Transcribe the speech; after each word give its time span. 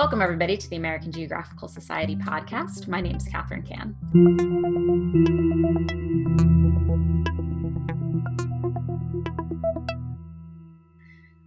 Welcome, 0.00 0.22
everybody, 0.22 0.56
to 0.56 0.70
the 0.70 0.76
American 0.76 1.12
Geographical 1.12 1.68
Society 1.68 2.16
podcast. 2.16 2.88
My 2.88 3.02
name 3.02 3.16
is 3.16 3.24
Catherine 3.24 3.62
Can. 3.62 3.94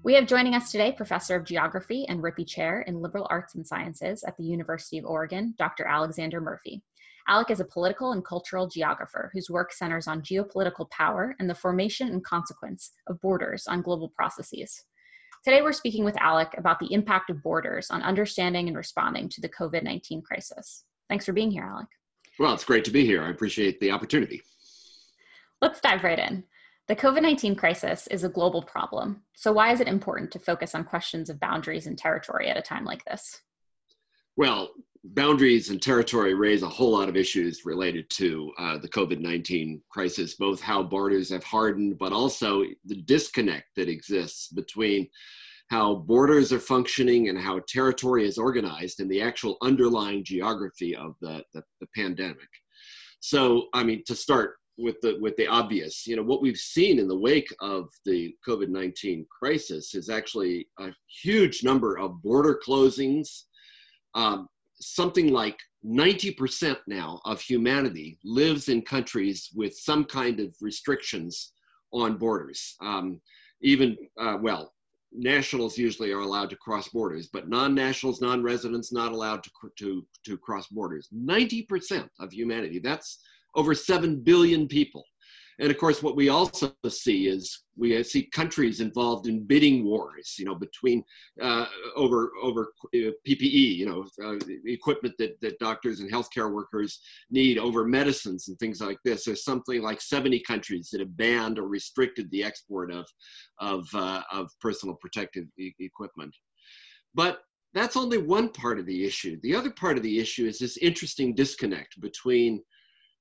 We 0.04 0.14
have 0.14 0.28
joining 0.28 0.54
us 0.54 0.72
today 0.72 0.92
Professor 0.92 1.36
of 1.36 1.46
Geography 1.46 2.06
and 2.08 2.22
Rippey 2.22 2.48
Chair 2.48 2.82
in 2.82 3.02
Liberal 3.02 3.26
Arts 3.32 3.56
and 3.56 3.66
Sciences 3.66 4.24
at 4.24 4.38
the 4.38 4.44
University 4.44 5.00
of 5.00 5.06
Oregon, 5.06 5.56
Dr. 5.58 5.86
Alexander 5.86 6.40
Murphy. 6.40 6.84
Alec 7.28 7.50
is 7.50 7.60
a 7.60 7.66
political 7.66 8.12
and 8.12 8.24
cultural 8.24 8.68
geographer 8.68 9.32
whose 9.34 9.50
work 9.50 9.74
centers 9.74 10.08
on 10.08 10.22
geopolitical 10.22 10.88
power 10.92 11.36
and 11.40 11.50
the 11.50 11.56
formation 11.56 12.10
and 12.10 12.24
consequence 12.24 12.92
of 13.08 13.20
borders 13.20 13.66
on 13.66 13.82
global 13.82 14.10
processes. 14.10 14.86
Today, 15.44 15.62
we're 15.62 15.74
speaking 15.74 16.06
with 16.06 16.16
Alec 16.22 16.56
about 16.58 16.80
the 16.80 16.94
impact 16.94 17.30
of 17.30 17.44
borders 17.44 17.92
on 17.92 18.02
understanding 18.02 18.70
and 18.70 18.78
responding 18.78 19.28
to 19.28 19.42
the 19.42 19.50
COVID 19.50 19.84
19 19.84 20.22
crisis. 20.22 20.86
Thanks 21.10 21.26
for 21.26 21.34
being 21.34 21.52
here, 21.52 21.66
Alec. 21.66 21.88
Well, 22.40 22.54
it's 22.54 22.64
great 22.64 22.86
to 22.86 22.92
be 22.92 23.06
here. 23.06 23.22
I 23.22 23.30
appreciate 23.30 23.82
the 23.82 23.92
opportunity. 23.92 24.42
Let's 25.62 25.82
dive 25.82 26.06
right 26.06 26.18
in. 26.18 26.46
The 26.88 26.96
COVID 26.96 27.22
19 27.22 27.56
crisis 27.56 28.08
is 28.08 28.24
a 28.24 28.30
global 28.30 28.62
problem. 28.62 29.22
So, 29.36 29.52
why 29.52 29.74
is 29.74 29.82
it 29.82 29.90
important 29.90 30.32
to 30.32 30.40
focus 30.40 30.76
on 30.76 30.86
questions 30.86 31.30
of 31.30 31.42
boundaries 31.42 31.88
and 31.88 31.98
territory 31.98 32.48
at 32.50 32.58
a 32.58 32.62
time 32.62 32.86
like 32.86 33.04
this? 33.04 33.42
Well, 34.38 34.70
boundaries 35.04 35.70
and 35.70 35.82
territory 35.82 36.34
raise 36.34 36.64
a 36.64 36.70
whole 36.70 36.92
lot 36.92 37.10
of 37.10 37.18
issues 37.18 37.66
related 37.66 38.10
to 38.10 38.52
uh, 38.58 38.78
the 38.78 38.88
COVID 38.88 39.20
19 39.20 39.82
crisis, 39.90 40.36
both 40.36 40.62
how 40.62 40.82
borders 40.82 41.30
have 41.30 41.44
hardened, 41.44 41.98
but 41.98 42.14
also 42.14 42.64
the 42.86 43.02
disconnect 43.04 43.68
that 43.76 43.90
exists 43.90 44.48
between 44.48 45.08
how 45.70 45.96
borders 45.96 46.54
are 46.54 46.60
functioning 46.60 47.30
and 47.30 47.40
how 47.40 47.60
territory 47.68 48.26
is 48.26 48.38
organized 48.38 49.00
and 49.00 49.10
the 49.10 49.22
actual 49.22 49.58
underlying 49.62 50.24
geography 50.24 50.96
of 50.96 51.16
the, 51.22 51.44
the, 51.54 51.64
the 51.82 51.88
pandemic. 51.96 52.50
So, 53.20 53.68
I 53.74 53.84
mean, 53.84 54.04
to 54.08 54.16
start 54.16 54.56
with 54.78 55.00
the 55.02 55.18
with 55.22 55.36
the 55.38 55.48
obvious 55.48 56.08
you 56.08 56.16
know 56.16 56.24
what 56.24 56.42
we've 56.42 56.58
seen 56.58 56.98
in 56.98 57.08
the 57.08 57.16
wake 57.16 57.48
of 57.62 57.90
the 58.06 58.34
covid-19 58.48 59.24
crisis 59.30 59.94
is 59.94 60.10
actually 60.10 60.68
a 60.80 60.90
huge 61.22 61.64
number 61.64 62.00
of 62.00 62.20
border 62.24 62.60
closings 62.66 63.44
um, 64.16 64.48
something 64.88 65.32
like 65.32 65.58
90% 65.86 66.78
now 66.88 67.20
of 67.26 67.42
humanity 67.42 68.18
lives 68.24 68.70
in 68.70 68.82
countries 68.82 69.50
with 69.54 69.76
some 69.76 70.06
kind 70.06 70.40
of 70.40 70.56
restrictions 70.62 71.52
on 71.92 72.18
borders. 72.18 72.76
Um, 72.82 73.22
even, 73.62 73.98
uh, 74.20 74.38
well, 74.42 74.74
nationals 75.12 75.78
usually 75.78 76.12
are 76.12 76.22
allowed 76.22 76.50
to 76.50 76.56
cross 76.56 76.90
borders, 76.90 77.28
but 77.32 77.50
non-nationals, 77.50 78.22
non-residents 78.22 78.92
not 78.92 79.12
allowed 79.12 79.44
to, 79.44 79.52
to, 79.78 80.06
to 80.26 80.38
cross 80.38 80.68
borders. 80.68 81.10
90% 81.14 82.10
of 82.20 82.32
humanity, 82.32 82.80
that's 82.80 83.20
over 83.56 83.76
7 83.76 84.22
billion 84.22 84.68
people. 84.68 85.04
And 85.60 85.70
of 85.70 85.78
course, 85.78 86.02
what 86.02 86.16
we 86.16 86.30
also 86.30 86.74
see 86.90 87.28
is 87.28 87.64
we 87.76 88.02
see 88.04 88.30
countries 88.34 88.80
involved 88.80 89.28
in 89.28 89.46
bidding 89.46 89.86
wars, 89.86 90.36
you 90.38 90.46
know, 90.46 90.56
between 90.56 91.04
uh, 91.42 91.66
over 91.96 92.32
over 92.42 92.74
uh, 92.96 93.12
PPE, 93.28 93.76
you 93.76 93.86
know, 93.86 94.06
uh, 94.24 94.38
equipment 94.66 95.16
that, 95.20 95.40
that 95.42 95.60
doctors 95.60 96.00
and 96.00 96.12
healthcare 96.12 96.52
workers 96.52 97.00
need 97.30 97.58
over 97.58 97.86
medicines 97.86 98.48
and 98.48 98.58
things 98.58 98.82
like 98.82 98.98
this. 99.06 99.26
There's 99.26 99.44
something 99.44 99.82
like 99.82 100.02
70 100.02 100.42
countries 100.42 100.90
that 100.92 101.02
have 101.02 101.16
banned 101.18 101.60
or 101.60 101.68
restricted 101.68 102.30
the 102.32 102.44
export 102.44 102.92
of 102.92 103.06
of 103.60 103.88
uh, 103.94 104.22
of 104.32 104.50
personal 104.60 104.96
protective 104.96 105.46
e- 105.60 105.74
equipment. 105.80 106.36
But 107.14 107.42
that's 107.74 107.98
only 107.98 108.20
one 108.20 108.50
part 108.50 108.80
of 108.80 108.86
the 108.86 109.06
issue. 109.06 109.40
The 109.42 109.56
other 109.56 109.72
part 109.72 109.98
of 109.98 110.04
the 110.04 110.20
issue 110.20 110.46
is 110.46 110.60
this 110.60 110.78
interesting 110.78 111.34
disconnect 111.34 112.00
between 112.02 112.62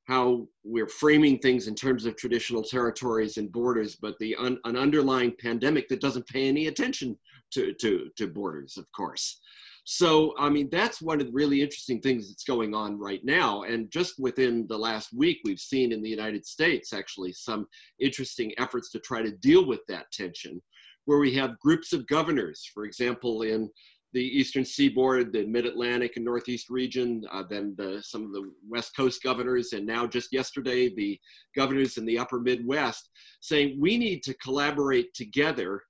how 0.04 0.46
we're 0.64 0.88
framing 0.88 1.38
things 1.38 1.68
in 1.68 1.74
terms 1.74 2.06
of 2.06 2.16
traditional 2.16 2.62
territories 2.62 3.36
and 3.36 3.52
borders, 3.52 3.96
but 3.96 4.18
the 4.18 4.34
un, 4.36 4.58
an 4.64 4.76
underlying 4.76 5.32
pandemic 5.40 5.88
that 5.88 6.00
doesn't 6.00 6.26
pay 6.26 6.48
any 6.48 6.66
attention 6.66 7.16
to, 7.52 7.72
to, 7.74 8.08
to 8.16 8.26
borders, 8.26 8.76
of 8.76 8.86
course. 8.92 9.40
So, 9.84 10.34
I 10.38 10.48
mean, 10.48 10.68
that's 10.70 11.02
one 11.02 11.20
of 11.20 11.26
the 11.26 11.32
really 11.32 11.60
interesting 11.60 12.00
things 12.00 12.28
that's 12.28 12.44
going 12.44 12.72
on 12.74 12.98
right 12.98 13.20
now. 13.24 13.62
And 13.62 13.90
just 13.90 14.14
within 14.18 14.66
the 14.68 14.78
last 14.78 15.12
week, 15.12 15.38
we've 15.44 15.58
seen 15.58 15.92
in 15.92 16.02
the 16.02 16.08
United 16.08 16.46
States 16.46 16.92
actually 16.92 17.32
some 17.32 17.66
interesting 17.98 18.52
efforts 18.58 18.90
to 18.92 19.00
try 19.00 19.22
to 19.22 19.32
deal 19.32 19.66
with 19.66 19.80
that 19.88 20.10
tension, 20.12 20.62
where 21.04 21.18
we 21.18 21.34
have 21.34 21.58
groups 21.58 21.92
of 21.92 22.06
governors, 22.06 22.68
for 22.72 22.84
example, 22.84 23.42
in 23.42 23.68
the 24.12 24.22
eastern 24.22 24.64
seaboard, 24.64 25.32
the 25.32 25.46
mid-Atlantic 25.46 26.16
and 26.16 26.24
Northeast 26.24 26.68
region, 26.68 27.24
uh, 27.32 27.42
then 27.48 27.74
the, 27.78 28.02
some 28.02 28.24
of 28.24 28.32
the 28.32 28.50
West 28.68 28.94
Coast 28.94 29.22
governors, 29.22 29.72
and 29.72 29.86
now 29.86 30.06
just 30.06 30.32
yesterday, 30.32 30.94
the 30.94 31.18
governors 31.56 31.96
in 31.96 32.04
the 32.04 32.18
upper 32.18 32.38
Midwest, 32.38 33.10
saying 33.40 33.78
we 33.80 33.96
need 33.96 34.22
to 34.24 34.34
collaborate 34.34 35.14
together 35.14 35.82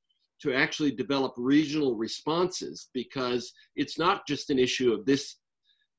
to 0.42 0.52
actually 0.52 0.90
develop 0.90 1.34
regional 1.36 1.96
responses 1.96 2.88
because 2.92 3.52
it's 3.76 3.98
not 3.98 4.26
just 4.26 4.50
an 4.50 4.58
issue 4.58 4.92
of 4.92 5.04
this 5.06 5.36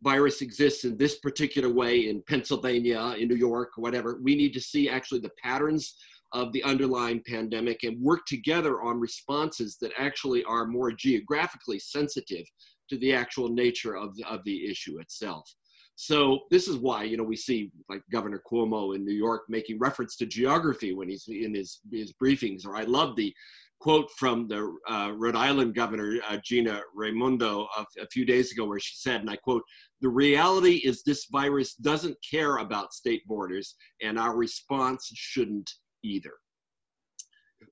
virus 0.03 0.41
exists 0.41 0.83
in 0.83 0.97
this 0.97 1.19
particular 1.19 1.69
way 1.69 2.09
in 2.09 2.21
Pennsylvania, 2.27 3.15
in 3.17 3.29
New 3.29 3.35
York, 3.35 3.69
whatever. 3.77 4.19
We 4.21 4.35
need 4.35 4.53
to 4.53 4.59
see 4.59 4.89
actually 4.89 5.21
the 5.21 5.31
patterns 5.41 5.95
of 6.33 6.51
the 6.51 6.63
underlying 6.63 7.21
pandemic 7.27 7.83
and 7.83 8.01
work 8.01 8.25
together 8.25 8.81
on 8.81 8.99
responses 8.99 9.77
that 9.79 9.91
actually 9.97 10.43
are 10.45 10.65
more 10.65 10.91
geographically 10.91 11.79
sensitive 11.79 12.45
to 12.89 12.97
the 12.97 13.13
actual 13.13 13.49
nature 13.49 13.95
of 13.95 14.15
the, 14.15 14.23
of 14.25 14.43
the 14.43 14.69
issue 14.69 14.99
itself. 14.99 15.49
So 15.95 16.41
this 16.49 16.67
is 16.67 16.77
why 16.77 17.03
you 17.03 17.17
know 17.17 17.23
we 17.23 17.35
see 17.35 17.71
like 17.87 18.01
Governor 18.11 18.41
Cuomo 18.51 18.95
in 18.95 19.05
New 19.05 19.13
York 19.13 19.43
making 19.47 19.77
reference 19.77 20.15
to 20.17 20.25
geography 20.25 20.93
when 20.93 21.07
he's 21.07 21.25
in 21.27 21.53
his 21.53 21.81
his 21.91 22.13
briefings. 22.13 22.65
Or 22.65 22.75
I 22.75 22.81
love 22.83 23.15
the 23.15 23.33
quote 23.79 24.09
from 24.17 24.47
the 24.47 24.75
uh, 24.89 25.11
Rhode 25.15 25.35
Island 25.35 25.75
Governor 25.75 26.17
uh, 26.27 26.37
Gina 26.43 26.81
Raimondo 26.95 27.67
a, 27.77 27.85
a 28.01 28.07
few 28.07 28.25
days 28.25 28.51
ago, 28.51 28.65
where 28.65 28.79
she 28.79 28.95
said, 28.95 29.21
and 29.21 29.29
I 29.29 29.35
quote: 29.35 29.61
"The 30.01 30.09
reality 30.09 30.77
is 30.77 31.03
this 31.03 31.27
virus 31.31 31.75
doesn't 31.75 32.17
care 32.27 32.57
about 32.57 32.93
state 32.93 33.21
borders, 33.27 33.75
and 34.01 34.17
our 34.17 34.35
response 34.35 35.11
shouldn't 35.13 35.69
either. 36.03 36.33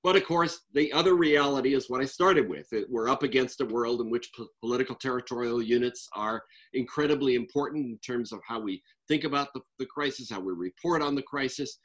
But 0.03 0.15
of 0.15 0.25
course, 0.25 0.61
the 0.73 0.91
other 0.93 1.15
reality 1.15 1.73
is 1.73 1.89
what 1.89 2.01
I 2.01 2.05
started 2.05 2.49
with. 2.49 2.67
We're 2.89 3.09
up 3.09 3.23
against 3.23 3.61
a 3.61 3.65
world 3.65 4.01
in 4.01 4.09
which 4.09 4.31
political 4.59 4.95
territorial 4.95 5.61
units 5.61 6.07
are 6.15 6.43
incredibly 6.73 7.35
important 7.35 7.85
in 7.85 7.99
terms 7.99 8.31
of 8.31 8.39
how 8.47 8.59
we 8.59 8.81
think 9.07 9.25
about 9.25 9.49
the, 9.53 9.61
the 9.77 9.85
crisis, 9.85 10.31
how 10.31 10.39
we 10.39 10.53
report 10.53 11.01
on 11.01 11.13
the 11.13 11.21
crisis, 11.21 11.77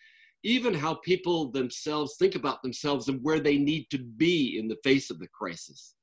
even 0.44 0.72
how 0.72 0.94
people 1.04 1.50
themselves 1.50 2.16
think 2.18 2.36
about 2.36 2.62
themselves 2.62 3.08
and 3.08 3.22
where 3.22 3.40
they 3.40 3.58
need 3.58 3.86
to 3.90 3.98
be 3.98 4.58
in 4.58 4.68
the 4.68 4.78
face 4.84 5.10
of 5.10 5.18
the 5.18 5.28
crisis. 5.28 5.94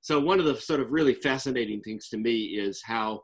So 0.00 0.18
one 0.18 0.40
of 0.40 0.46
the 0.46 0.56
sort 0.56 0.80
of 0.80 0.90
really 0.90 1.14
fascinating 1.14 1.82
things 1.82 2.08
to 2.08 2.16
me 2.16 2.44
is 2.44 2.82
how 2.82 3.22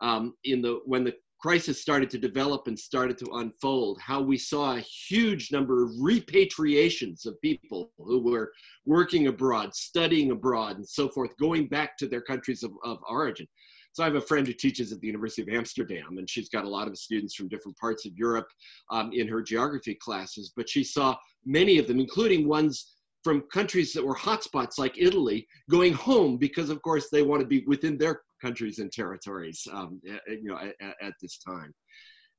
um, 0.00 0.34
in 0.44 0.62
the 0.62 0.80
when 0.84 1.04
the 1.04 1.14
crisis 1.42 1.82
started 1.82 2.08
to 2.08 2.18
develop 2.18 2.68
and 2.68 2.78
started 2.78 3.18
to 3.18 3.26
unfold, 3.34 3.98
how 4.00 4.22
we 4.22 4.38
saw 4.38 4.76
a 4.76 4.80
huge 4.80 5.50
number 5.50 5.82
of 5.82 5.90
repatriations 6.00 7.26
of 7.26 7.40
people 7.40 7.90
who 7.98 8.22
were 8.22 8.52
working 8.86 9.26
abroad, 9.26 9.74
studying 9.74 10.30
abroad, 10.30 10.76
and 10.76 10.88
so 10.88 11.08
forth, 11.08 11.36
going 11.38 11.66
back 11.66 11.98
to 11.98 12.06
their 12.06 12.20
countries 12.20 12.62
of, 12.62 12.70
of 12.84 12.98
origin. 13.10 13.46
So 13.92 14.04
I 14.04 14.06
have 14.06 14.14
a 14.14 14.20
friend 14.20 14.46
who 14.46 14.52
teaches 14.52 14.92
at 14.92 15.00
the 15.00 15.08
University 15.08 15.42
of 15.42 15.48
Amsterdam, 15.48 16.16
and 16.18 16.30
she's 16.30 16.48
got 16.48 16.64
a 16.64 16.68
lot 16.68 16.86
of 16.86 16.96
students 16.96 17.34
from 17.34 17.48
different 17.48 17.76
parts 17.76 18.06
of 18.06 18.12
Europe 18.16 18.46
um, 18.90 19.10
in 19.12 19.26
her 19.26 19.42
geography 19.42 19.96
classes, 19.96 20.52
but 20.56 20.68
she 20.68 20.84
saw 20.84 21.16
many 21.44 21.76
of 21.78 21.88
them, 21.88 21.98
including 21.98 22.46
ones 22.46 22.94
from 23.24 23.42
countries 23.52 23.92
that 23.92 24.04
were 24.04 24.16
hotspots 24.16 24.78
like 24.78 24.94
Italy 24.96 25.46
going 25.70 25.92
home 25.92 26.36
because, 26.36 26.70
of 26.70 26.80
course, 26.82 27.08
they 27.10 27.22
want 27.22 27.40
to 27.40 27.46
be 27.46 27.64
within 27.66 27.98
their 27.98 28.22
countries 28.42 28.78
and 28.78 28.90
territories, 28.90 29.66
um, 29.72 30.00
you 30.26 30.44
know, 30.44 30.58
at, 30.58 30.94
at, 31.00 31.14
this 31.22 31.38
time. 31.38 31.72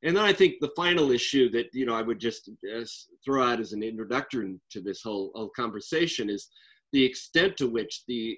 And 0.04 0.16
then 0.16 0.26
I 0.26 0.34
think 0.34 0.56
the 0.60 0.72
final 0.76 1.12
issue 1.12 1.50
that 1.52 1.68
you 1.74 1.86
know 1.86 1.96
I 1.96 2.02
would 2.02 2.20
just 2.20 2.50
uh, 2.50 2.84
throw 3.24 3.44
out 3.44 3.62
as 3.62 3.72
an 3.72 3.84
introduction 3.84 4.60
to 4.72 4.82
this 4.82 5.02
whole, 5.02 5.32
whole 5.34 5.52
conversation 5.56 6.30
is 6.30 6.50
the 6.92 7.04
extent 7.04 7.56
to 7.58 7.68
which 7.68 8.04
the 8.08 8.38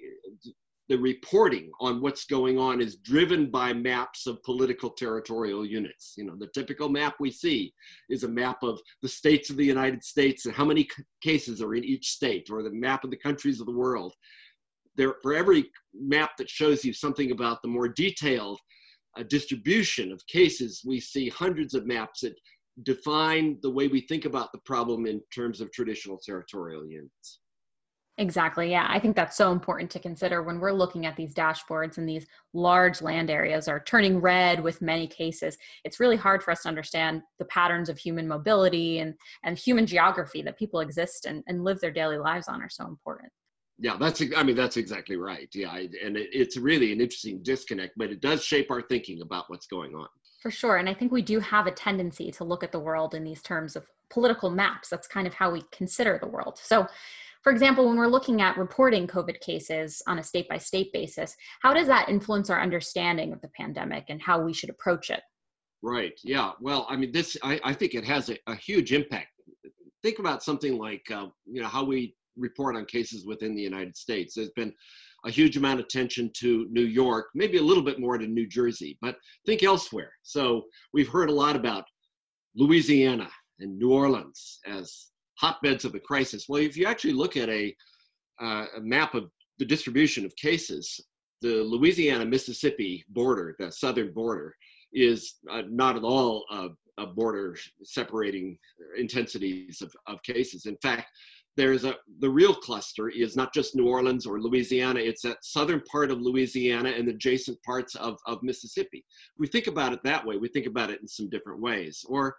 the 0.88 0.96
reporting 0.96 1.70
on 1.80 2.00
what's 2.00 2.26
going 2.26 2.58
on 2.58 2.80
is 2.80 2.96
driven 2.96 3.50
by 3.50 3.72
maps 3.72 4.26
of 4.26 4.42
political 4.44 4.90
territorial 4.90 5.66
units. 5.66 6.14
You 6.16 6.24
know, 6.24 6.36
the 6.36 6.48
typical 6.54 6.88
map 6.88 7.16
we 7.18 7.30
see 7.30 7.72
is 8.08 8.22
a 8.22 8.28
map 8.28 8.62
of 8.62 8.80
the 9.02 9.08
states 9.08 9.50
of 9.50 9.56
the 9.56 9.64
United 9.64 10.04
States 10.04 10.46
and 10.46 10.54
how 10.54 10.64
many 10.64 10.88
cases 11.22 11.60
are 11.60 11.74
in 11.74 11.84
each 11.84 12.10
state, 12.10 12.48
or 12.50 12.62
the 12.62 12.70
map 12.70 13.02
of 13.02 13.10
the 13.10 13.16
countries 13.16 13.60
of 13.60 13.66
the 13.66 13.72
world 13.72 14.14
there 14.96 15.14
for 15.22 15.34
every 15.34 15.70
map 15.94 16.36
that 16.38 16.48
shows 16.48 16.84
you 16.84 16.92
something 16.92 17.30
about 17.32 17.62
the 17.62 17.68
more 17.68 17.88
detailed 17.88 18.58
uh, 19.18 19.22
distribution 19.28 20.12
of 20.12 20.26
cases, 20.26 20.82
we 20.84 21.00
see 21.00 21.28
hundreds 21.28 21.74
of 21.74 21.86
maps 21.86 22.20
that 22.20 22.34
define 22.82 23.58
the 23.62 23.70
way 23.70 23.88
we 23.88 24.02
think 24.02 24.24
about 24.24 24.52
the 24.52 24.58
problem 24.58 25.06
in 25.06 25.20
terms 25.34 25.60
of 25.60 25.72
traditional 25.72 26.20
territorial 26.24 26.86
units. 26.86 27.40
Exactly. 28.18 28.70
Yeah. 28.70 28.86
I 28.88 28.98
think 28.98 29.14
that's 29.14 29.36
so 29.36 29.52
important 29.52 29.90
to 29.90 29.98
consider 29.98 30.42
when 30.42 30.58
we're 30.58 30.72
looking 30.72 31.04
at 31.04 31.16
these 31.16 31.34
dashboards 31.34 31.98
and 31.98 32.08
these 32.08 32.26
large 32.54 33.02
land 33.02 33.30
areas 33.30 33.68
are 33.68 33.80
turning 33.80 34.20
red 34.20 34.62
with 34.62 34.80
many 34.80 35.06
cases. 35.06 35.58
It's 35.84 36.00
really 36.00 36.16
hard 36.16 36.42
for 36.42 36.50
us 36.50 36.62
to 36.62 36.68
understand 36.68 37.20
the 37.38 37.44
patterns 37.46 37.90
of 37.90 37.98
human 37.98 38.26
mobility 38.26 39.00
and, 39.00 39.14
and 39.44 39.58
human 39.58 39.86
geography 39.86 40.40
that 40.42 40.58
people 40.58 40.80
exist 40.80 41.26
and, 41.26 41.44
and 41.46 41.62
live 41.62 41.78
their 41.80 41.90
daily 41.90 42.16
lives 42.16 42.48
on 42.48 42.62
are 42.62 42.70
so 42.70 42.86
important. 42.86 43.30
Yeah, 43.78 43.96
that's, 43.98 44.22
I 44.34 44.42
mean, 44.42 44.56
that's 44.56 44.78
exactly 44.78 45.16
right. 45.16 45.48
Yeah. 45.52 45.76
And 45.76 46.16
it, 46.16 46.30
it's 46.32 46.56
really 46.56 46.92
an 46.92 47.00
interesting 47.00 47.42
disconnect, 47.42 47.94
but 47.96 48.10
it 48.10 48.20
does 48.20 48.42
shape 48.42 48.70
our 48.70 48.80
thinking 48.80 49.20
about 49.20 49.44
what's 49.48 49.66
going 49.66 49.94
on. 49.94 50.08
For 50.40 50.50
sure. 50.50 50.76
And 50.76 50.88
I 50.88 50.94
think 50.94 51.12
we 51.12 51.22
do 51.22 51.40
have 51.40 51.66
a 51.66 51.72
tendency 51.72 52.30
to 52.32 52.44
look 52.44 52.62
at 52.62 52.72
the 52.72 52.78
world 52.78 53.14
in 53.14 53.24
these 53.24 53.42
terms 53.42 53.76
of 53.76 53.84
political 54.08 54.48
maps. 54.48 54.88
That's 54.88 55.08
kind 55.08 55.26
of 55.26 55.34
how 55.34 55.50
we 55.50 55.62
consider 55.72 56.18
the 56.20 56.28
world. 56.28 56.58
So, 56.62 56.86
for 57.42 57.52
example, 57.52 57.86
when 57.86 57.96
we're 57.96 58.06
looking 58.06 58.40
at 58.40 58.56
reporting 58.56 59.06
COVID 59.06 59.40
cases 59.40 60.02
on 60.06 60.18
a 60.18 60.22
state 60.22 60.48
by 60.48 60.58
state 60.58 60.92
basis, 60.92 61.36
how 61.60 61.74
does 61.74 61.86
that 61.86 62.08
influence 62.08 62.48
our 62.48 62.60
understanding 62.60 63.32
of 63.32 63.40
the 63.40 63.48
pandemic 63.48 64.06
and 64.08 64.20
how 64.20 64.40
we 64.40 64.52
should 64.52 64.70
approach 64.70 65.10
it? 65.10 65.20
Right. 65.82 66.18
Yeah. 66.24 66.52
Well, 66.60 66.86
I 66.88 66.96
mean, 66.96 67.12
this, 67.12 67.36
I, 67.42 67.60
I 67.62 67.72
think 67.72 67.94
it 67.94 68.04
has 68.04 68.30
a, 68.30 68.38
a, 68.46 68.56
huge 68.56 68.92
impact. 68.92 69.28
Think 70.02 70.18
about 70.18 70.42
something 70.42 70.78
like, 70.78 71.08
uh, 71.10 71.26
you 71.44 71.60
know, 71.62 71.68
how 71.68 71.84
we 71.84 72.16
report 72.36 72.76
on 72.76 72.84
cases 72.84 73.26
within 73.26 73.54
the 73.54 73.62
United 73.62 73.96
States. 73.96 74.34
There's 74.34 74.50
been 74.50 74.72
a 75.24 75.30
huge 75.30 75.56
amount 75.56 75.80
of 75.80 75.86
attention 75.86 76.30
to 76.38 76.66
New 76.70 76.84
York, 76.84 77.26
maybe 77.34 77.58
a 77.58 77.62
little 77.62 77.82
bit 77.82 77.98
more 77.98 78.18
to 78.18 78.26
New 78.26 78.46
Jersey, 78.46 78.96
but 79.00 79.16
think 79.44 79.62
elsewhere. 79.62 80.12
So 80.22 80.64
we've 80.92 81.08
heard 81.08 81.30
a 81.30 81.34
lot 81.34 81.56
about 81.56 81.84
Louisiana 82.54 83.28
and 83.58 83.78
New 83.78 83.92
Orleans 83.92 84.60
as 84.66 85.08
hotbeds 85.38 85.84
of 85.84 85.92
the 85.92 86.00
crisis. 86.00 86.46
Well, 86.48 86.62
if 86.62 86.76
you 86.76 86.86
actually 86.86 87.12
look 87.12 87.36
at 87.36 87.48
a, 87.48 87.74
uh, 88.40 88.66
a 88.76 88.80
map 88.80 89.14
of 89.14 89.30
the 89.58 89.64
distribution 89.64 90.24
of 90.24 90.34
cases, 90.36 91.00
the 91.42 91.62
Louisiana 91.62 92.24
Mississippi 92.24 93.04
border, 93.08 93.56
the 93.58 93.70
southern 93.70 94.12
border, 94.12 94.54
is 94.92 95.34
uh, 95.50 95.62
not 95.68 95.96
at 95.96 96.02
all 96.02 96.44
a, 96.50 96.68
border 97.14 97.54
separating 97.82 98.58
intensities 98.96 99.82
of, 99.82 99.94
of 100.06 100.22
cases. 100.22 100.64
In 100.64 100.78
fact, 100.80 101.08
there's 101.56 101.84
a 101.84 101.94
the 102.20 102.28
real 102.28 102.54
cluster 102.54 103.08
is 103.08 103.36
not 103.36 103.52
just 103.54 103.74
New 103.74 103.88
Orleans 103.88 104.26
or 104.26 104.40
Louisiana, 104.40 105.00
it's 105.00 105.22
that 105.22 105.44
southern 105.44 105.80
part 105.90 106.10
of 106.10 106.20
Louisiana 106.20 106.90
and 106.90 107.08
adjacent 107.08 107.62
parts 107.62 107.94
of, 107.96 108.18
of 108.26 108.42
Mississippi. 108.42 109.04
We 109.38 109.46
think 109.46 109.66
about 109.66 109.92
it 109.92 110.00
that 110.04 110.24
way. 110.24 110.36
We 110.36 110.48
think 110.48 110.66
about 110.66 110.90
it 110.90 111.00
in 111.00 111.08
some 111.08 111.28
different 111.30 111.60
ways. 111.60 112.04
Or 112.08 112.36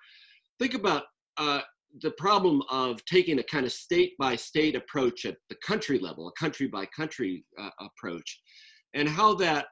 think 0.60 0.74
about 0.74 1.04
uh, 1.38 1.62
the 2.02 2.12
problem 2.12 2.62
of 2.70 3.04
taking 3.06 3.40
a 3.40 3.44
kind 3.44 3.66
of 3.66 3.72
state 3.72 4.14
by 4.20 4.36
state 4.36 4.76
approach 4.76 5.26
at 5.26 5.38
the 5.50 5.58
country 5.66 6.00
level, 6.00 6.28
a 6.28 6.40
country 6.40 6.68
by 6.68 6.86
country 6.88 7.44
uh, 7.60 7.70
approach, 7.80 8.40
and 8.94 9.08
how 9.08 9.34
that 9.36 9.68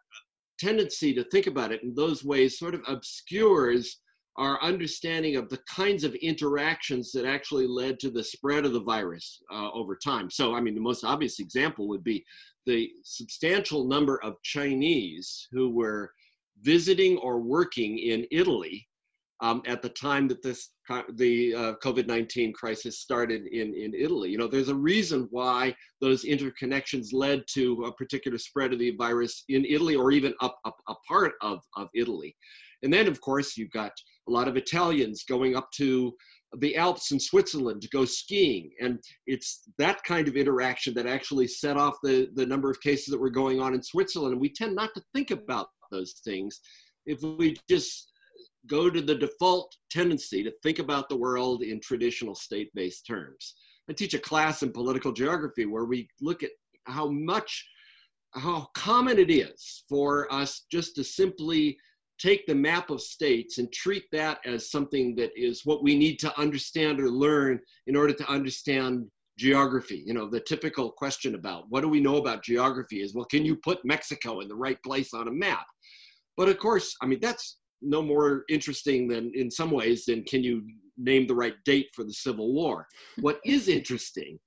tendency 0.59 1.13
to 1.13 1.24
think 1.25 1.48
about 1.48 1.71
it 1.71 1.83
in 1.83 1.94
those 1.94 2.24
ways 2.24 2.57
sort 2.57 2.74
of 2.74 2.81
obscures 2.88 4.01
our 4.38 4.62
understanding 4.62 5.38
of 5.38 5.50
the 5.50 5.60
kinds 5.70 6.04
of 6.04 6.14
interactions 6.16 7.12
that 7.12 7.26
actually 7.26 7.68
led 7.68 8.00
to 8.00 8.10
the 8.10 8.24
spread 8.24 8.66
of 8.66 8.74
the 8.74 8.82
virus 8.82 9.42
uh, 9.52 9.72
over 9.72 9.96
time. 9.96 10.30
So, 10.30 10.54
I 10.54 10.60
mean, 10.60 10.76
the 10.76 10.82
most 10.82 11.04
obvious 11.04 11.40
example 11.40 11.88
would 11.88 12.04
be 12.04 12.26
the 12.66 12.92
substantial 13.04 13.88
number 13.88 14.22
of 14.24 14.42
Chinese 14.44 15.48
who 15.52 15.70
were 15.70 16.12
visiting 16.62 17.18
or 17.20 17.40
working 17.40 17.98
in 17.98 18.26
Italy 18.32 18.88
um, 19.42 19.62
at 19.66 19.82
the 19.82 19.90
time 19.90 20.28
that 20.30 20.42
this 20.42 20.70
the 21.14 21.54
uh, 21.54 21.74
COVID-19 21.84 22.54
crisis 22.54 23.00
started 23.00 23.48
in, 23.48 23.74
in 23.74 23.94
Italy. 23.94 24.30
You 24.30 24.38
know, 24.38 24.48
there's 24.48 24.70
a 24.70 24.76
reason 24.76 25.28
why 25.32 25.76
those 26.00 26.24
interconnections 26.24 27.08
led 27.12 27.44
to 27.54 27.84
a 27.86 27.94
particular 27.94 28.38
spread 28.38 28.72
of 28.72 28.80
the 28.80 28.92
virus 28.92 29.44
in 29.50 29.66
Italy 29.66 29.96
or 29.96 30.12
even 30.12 30.34
up, 30.42 30.58
a 30.66 30.96
part 31.08 31.34
of, 31.42 31.60
of 31.76 31.90
Italy. 31.94 32.36
And 32.86 32.94
then, 32.94 33.08
of 33.08 33.20
course, 33.20 33.58
you've 33.58 33.72
got 33.72 33.92
a 34.28 34.32
lot 34.32 34.48
of 34.48 34.58
Italians 34.58 35.26
going 35.28 35.56
up 35.56 35.72
to 35.78 36.14
the 36.60 36.76
Alps 36.76 37.12
in 37.12 37.20
Switzerland 37.20 37.82
to 37.82 37.90
go 37.90 38.06
skiing. 38.06 38.70
And 38.80 39.00
it's 39.26 39.64
that 39.80 40.04
kind 40.04 40.28
of 40.28 40.38
interaction 40.38 40.94
that 40.94 41.08
actually 41.08 41.48
set 41.48 41.78
off 41.78 41.96
the, 42.04 42.30
the 42.36 42.46
number 42.46 42.70
of 42.70 42.80
cases 42.82 43.08
that 43.08 43.20
were 43.20 43.32
going 43.32 43.60
on 43.60 43.74
in 43.74 43.82
Switzerland. 43.82 44.34
And 44.34 44.42
we 44.42 44.54
tend 44.54 44.76
not 44.76 44.92
to 44.94 45.04
think 45.16 45.32
about 45.32 45.70
those 45.92 46.22
things 46.24 46.62
if 47.08 47.24
we 47.24 47.58
just 47.68 48.12
go 48.68 48.90
to 48.92 49.02
the 49.02 49.16
default 49.16 49.76
tendency 49.90 50.44
to 50.44 50.54
think 50.62 50.78
about 50.78 51.10
the 51.10 51.18
world 51.18 51.64
in 51.64 51.80
traditional 51.82 52.36
state 52.36 52.70
based 52.76 53.08
terms. 53.08 53.56
I 53.90 53.94
teach 53.94 54.14
a 54.14 54.20
class 54.20 54.62
in 54.62 54.72
political 54.72 55.12
geography 55.12 55.66
where 55.66 55.86
we 55.86 56.08
look 56.22 56.44
at 56.44 56.52
how 56.86 57.10
much, 57.10 57.68
how 58.36 58.68
common 58.76 59.18
it 59.18 59.32
is 59.32 59.84
for 59.90 60.32
us 60.32 60.66
just 60.72 60.96
to 60.96 61.04
simply 61.04 61.78
take 62.19 62.45
the 62.45 62.56
map 62.56 62.89
of 62.89 63.01
states 63.01 63.57
and 63.57 63.71
treat 63.71 64.06
that 64.12 64.39
as 64.45 64.71
something 64.71 65.15
that 65.15 65.31
is 65.35 65.65
what 65.65 65.83
we 65.83 65.97
need 65.97 66.17
to 66.19 66.39
understand 66.39 67.00
or 67.00 67.09
learn 67.09 67.59
in 67.88 67.95
order 67.95 68.13
to 68.13 68.29
understand 68.29 69.06
geography. 69.38 70.03
You 70.06 70.13
know, 70.13 70.29
the 70.29 70.39
typical 70.39 70.91
question 70.91 71.35
about 71.35 71.65
what 71.69 71.81
do 71.81 71.89
we 71.89 72.00
know 72.00 72.17
about 72.17 72.44
geography 72.44 73.01
is, 73.01 73.13
well, 73.13 73.25
can 73.25 73.45
you 73.45 73.56
put 73.57 73.83
Mexico 73.83 74.39
in 74.39 74.47
the 74.47 74.56
right 74.56 74.81
place 74.83 75.13
on 75.13 75.27
a 75.27 75.31
map? 75.31 75.65
But 76.38 76.50
of 76.50 76.57
course, 76.57 76.95
I 77.01 77.06
mean, 77.06 77.19
that's 77.21 77.57
no 77.81 78.01
more 78.01 78.44
interesting 78.50 79.07
than 79.07 79.31
in 79.35 79.51
some 79.51 79.71
ways 79.71 80.06
than 80.06 80.23
can 80.23 80.44
you 80.44 80.63
name 80.97 81.27
the 81.27 81.35
right 81.35 81.56
date 81.65 81.89
for 81.94 82.03
the 82.03 82.13
Civil 82.13 82.53
War. 82.53 82.88
What 83.19 83.39
is 83.45 83.67
interesting 83.67 84.39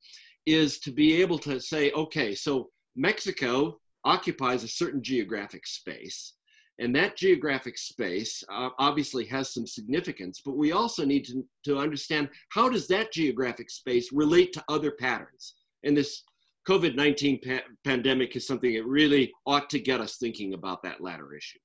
is 0.47 0.79
to 0.81 0.91
be 0.91 1.21
able 1.21 1.39
to 1.41 1.61
say, 1.61 1.93
okay, 1.93 2.35
so 2.35 2.71
Mexico 2.97 3.79
occupies 4.05 4.65
a 4.65 4.69
certain 4.69 5.03
geographic 5.03 5.67
space. 5.67 6.35
And 6.81 6.95
that 6.95 7.17
geographic 7.17 7.77
space 7.77 8.45
uh, 8.53 8.71
obviously 8.79 9.25
has 9.27 9.53
some 9.53 9.67
significance, 9.67 10.41
but 10.45 10.57
we 10.57 10.73
also 10.73 11.05
need 11.05 11.25
to, 11.27 11.45
to 11.65 11.79
understand 11.79 12.29
how 12.51 12.69
does 12.69 12.87
that 12.89 13.13
geographic 13.13 13.69
space 13.69 14.13
relate 14.13 14.53
to 14.53 14.65
other 14.69 14.93
patterns? 14.93 15.55
And 15.83 15.97
this 15.97 16.23
COVID-19 16.69 17.45
pa- 17.45 17.67
pandemic 17.85 18.37
is 18.37 18.47
something 18.47 18.75
that 18.75 18.87
really 18.87 19.33
ought 19.47 19.69
to 19.71 19.81
get 19.81 20.01
us 20.01 20.19
thinking 20.19 20.55
about 20.55 20.83
that 20.85 21.01
latter 21.01 21.35
issue. 21.35 21.59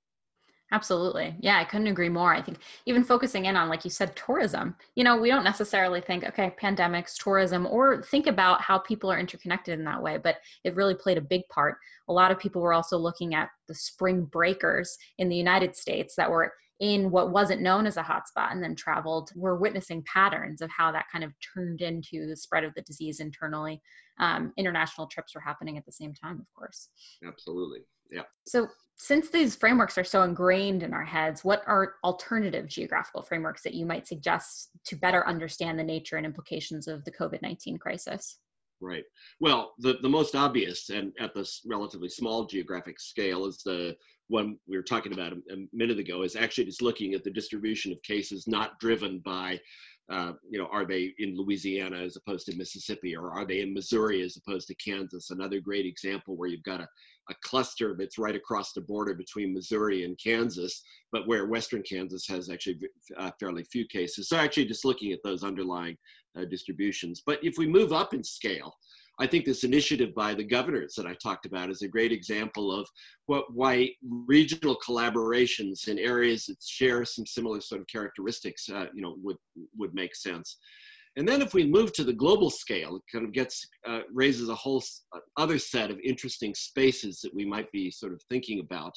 Absolutely. 0.74 1.36
Yeah, 1.40 1.60
I 1.60 1.66
couldn't 1.66 1.86
agree 1.86 2.10
more. 2.10 2.34
I 2.34 2.42
think 2.42 2.58
even 2.88 3.04
focusing 3.04 3.46
in 3.46 3.56
on, 3.56 3.70
like 3.70 3.86
you 3.86 3.92
said, 3.92 4.16
tourism, 4.16 4.76
you 4.96 5.04
know, 5.04 5.16
we 5.16 5.30
don't 5.30 5.44
necessarily 5.44 6.02
think, 6.02 6.24
okay, 6.24 6.52
pandemics, 6.60 7.16
tourism, 7.16 7.68
or 7.68 8.02
think 8.02 8.26
about 8.26 8.60
how 8.60 8.80
people 8.80 9.12
are 9.12 9.20
interconnected 9.20 9.78
in 9.78 9.86
that 9.86 10.02
way, 10.02 10.18
but 10.18 10.38
it 10.64 10.76
really 10.76 10.96
played 10.96 11.20
a 11.20 11.22
big 11.22 11.48
part. 11.50 11.78
A 12.10 12.14
lot 12.14 12.32
of 12.32 12.40
people 12.40 12.60
were 12.60 12.74
also 12.74 12.98
looking 12.98 13.36
at 13.36 13.50
the 13.68 13.76
spring 13.76 14.26
breakers 14.26 14.98
in 15.20 15.30
the 15.30 15.36
United 15.36 15.76
States 15.76 16.16
that 16.16 16.32
were 16.32 16.52
in 16.80 17.12
what 17.12 17.32
wasn't 17.32 17.62
known 17.62 17.86
as 17.86 17.98
a 17.98 18.02
hotspot 18.02 18.52
and 18.52 18.62
then 18.62 18.76
traveled. 18.76 19.30
We're 19.36 19.60
witnessing 19.60 20.04
patterns 20.12 20.60
of 20.60 20.72
how 20.76 20.92
that 20.92 21.06
kind 21.12 21.24
of 21.24 21.32
turned 21.54 21.82
into 21.82 22.26
the 22.28 22.36
spread 22.36 22.64
of 22.64 22.74
the 22.74 22.82
disease 22.82 23.20
internally. 23.20 23.80
Um, 24.18 24.54
international 24.58 25.06
trips 25.06 25.36
were 25.36 25.42
happening 25.42 25.78
at 25.78 25.86
the 25.86 25.92
same 25.92 26.16
time, 26.16 26.40
of 26.40 26.52
course. 26.56 26.90
Absolutely. 27.24 27.82
Yeah. 28.14 28.24
So 28.48 28.68
since 28.98 29.30
these 29.30 29.56
frameworks 29.56 29.98
are 29.98 30.04
so 30.04 30.22
ingrained 30.24 30.84
in 30.84 30.94
our 30.94 31.04
heads, 31.04 31.44
what 31.44 31.64
are 31.68 31.96
alternative 32.04 32.68
geographical 32.68 33.24
frameworks 33.24 33.64
that 33.64 33.74
you 33.74 33.86
might 33.86 34.08
suggest 34.08 34.70
to 34.86 34.96
better 34.96 35.28
understand 35.28 35.78
the 35.80 35.84
nature 35.84 36.18
and 36.18 36.26
implications 36.26 36.88
of 36.88 37.04
the 37.04 37.12
COVID 37.12 37.42
19 37.42 37.78
crisis? 37.78 38.38
Right. 38.80 39.04
Well, 39.40 39.74
the, 39.80 39.98
the 40.02 40.10
most 40.10 40.36
obvious 40.36 40.90
and 40.90 41.14
at 41.20 41.34
this 41.34 41.62
relatively 41.66 42.10
small 42.10 42.46
geographic 42.46 43.00
scale 43.00 43.46
is 43.46 43.62
the 43.64 43.96
one 44.28 44.58
we 44.68 44.78
were 44.78 44.84
talking 44.84 45.14
about 45.14 45.34
a, 45.34 45.54
a 45.54 45.66
minute 45.72 46.00
ago, 46.00 46.24
is 46.24 46.36
actually 46.36 46.66
just 46.66 46.82
looking 46.82 47.14
at 47.14 47.24
the 47.24 47.32
distribution 47.32 47.92
of 47.92 48.02
cases 48.04 48.48
not 48.48 48.80
driven 48.80 49.20
by 49.20 49.60
uh, 50.12 50.34
you 50.50 50.60
know, 50.60 50.68
are 50.72 50.86
they 50.86 51.14
in 51.20 51.38
Louisiana 51.38 51.98
as 51.98 52.18
opposed 52.18 52.46
to 52.48 52.58
Mississippi, 52.58 53.16
or 53.16 53.32
are 53.32 53.46
they 53.46 53.62
in 53.62 53.74
Missouri 53.74 54.22
as 54.22 54.38
opposed 54.38 54.68
to 54.68 54.76
Kansas? 54.76 55.30
Another 55.30 55.60
great 55.60 55.86
example 55.86 56.36
where 56.36 56.50
you've 56.50 56.64
got 56.64 56.82
a, 56.82 56.88
a 57.30 57.36
cluster 57.42 57.96
that's 57.98 58.18
right 58.18 58.36
across 58.36 58.74
the 58.74 58.82
border 58.82 59.14
between 59.14 59.54
Missouri 59.54 60.04
and 60.04 60.20
Kansas, 60.22 60.84
but 61.12 61.26
where 61.28 61.48
Western 61.48 61.84
Kansas 61.84 62.28
has 62.28 62.50
actually 62.50 62.80
uh, 63.18 63.32
fairly 63.40 63.64
few 63.64 63.88
cases. 63.88 64.28
So 64.28 64.38
actually 64.38 64.66
just 64.66 64.86
looking 64.86 65.14
at 65.14 65.20
those 65.24 65.44
underlying 65.44 65.98
uh, 66.38 66.46
distributions. 66.46 67.22
But 67.26 67.40
if 67.42 67.58
we 67.58 67.68
move 67.68 67.94
up 67.94 68.14
in 68.14 68.24
scale, 68.24 68.76
I 69.20 69.28
think 69.28 69.46
this 69.46 69.64
initiative 69.64 70.16
by 70.16 70.34
the 70.34 70.44
governors 70.44 70.96
that 70.96 71.06
I 71.06 71.14
talked 71.22 71.46
about 71.46 71.70
is 71.70 71.82
a 71.82 71.88
great 71.88 72.12
example 72.12 72.72
of 72.72 72.88
what 73.28 73.46
why 73.54 73.90
regional 74.28 74.78
collaborations 74.86 75.88
in 75.88 76.00
areas 76.00 76.46
that 76.48 76.58
share 76.64 77.06
some 77.06 77.26
similar 77.26 77.62
sort 77.62 77.82
of 77.82 77.88
characteristics, 77.88 78.70
uh, 78.70 78.88
you 78.94 79.02
know, 79.02 79.16
would 79.22 79.38
would 79.78 79.94
make 79.94 80.16
sense. 80.16 80.58
And 81.16 81.28
then 81.28 81.44
if 81.44 81.54
we 81.54 81.66
move 81.66 81.94
to 81.94 82.04
the 82.04 82.14
global 82.14 82.50
scale, 82.50 82.96
it 82.96 83.04
kind 83.12 83.24
of 83.24 83.34
gets 83.34 83.68
uh, 83.88 84.02
raises 84.12 84.50
a 84.50 84.56
whole 84.56 84.84
uh, 85.16 85.20
other 85.38 85.60
set 85.60 85.92
of 85.92 86.00
interesting 86.04 86.56
spaces 86.56 87.20
that 87.22 87.34
we 87.36 87.46
might 87.46 87.72
be 87.72 87.92
sort 87.92 88.14
of 88.14 88.22
thinking 88.30 88.60
about. 88.60 88.96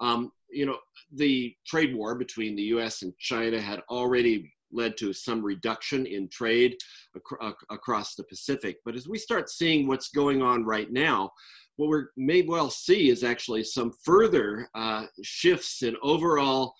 Um, 0.00 0.30
you 0.50 0.66
know, 0.66 0.78
the 1.12 1.52
trade 1.66 1.96
war 1.96 2.14
between 2.14 2.54
the 2.54 2.62
U.S. 2.74 3.02
and 3.02 3.12
China 3.18 3.60
had 3.60 3.82
already 3.90 4.52
led 4.72 4.96
to 4.98 5.12
some 5.12 5.42
reduction 5.42 6.06
in 6.06 6.28
trade 6.28 6.76
ac- 7.16 7.54
across 7.70 8.14
the 8.14 8.24
Pacific. 8.24 8.78
But 8.84 8.94
as 8.94 9.08
we 9.08 9.18
start 9.18 9.50
seeing 9.50 9.86
what's 9.86 10.10
going 10.10 10.42
on 10.42 10.64
right 10.64 10.90
now, 10.90 11.30
what 11.76 11.88
we 11.90 12.02
may 12.16 12.42
well 12.42 12.70
see 12.70 13.08
is 13.08 13.22
actually 13.22 13.64
some 13.64 13.92
further 14.04 14.68
uh, 14.74 15.06
shifts 15.22 15.82
in 15.82 15.96
overall 16.02 16.74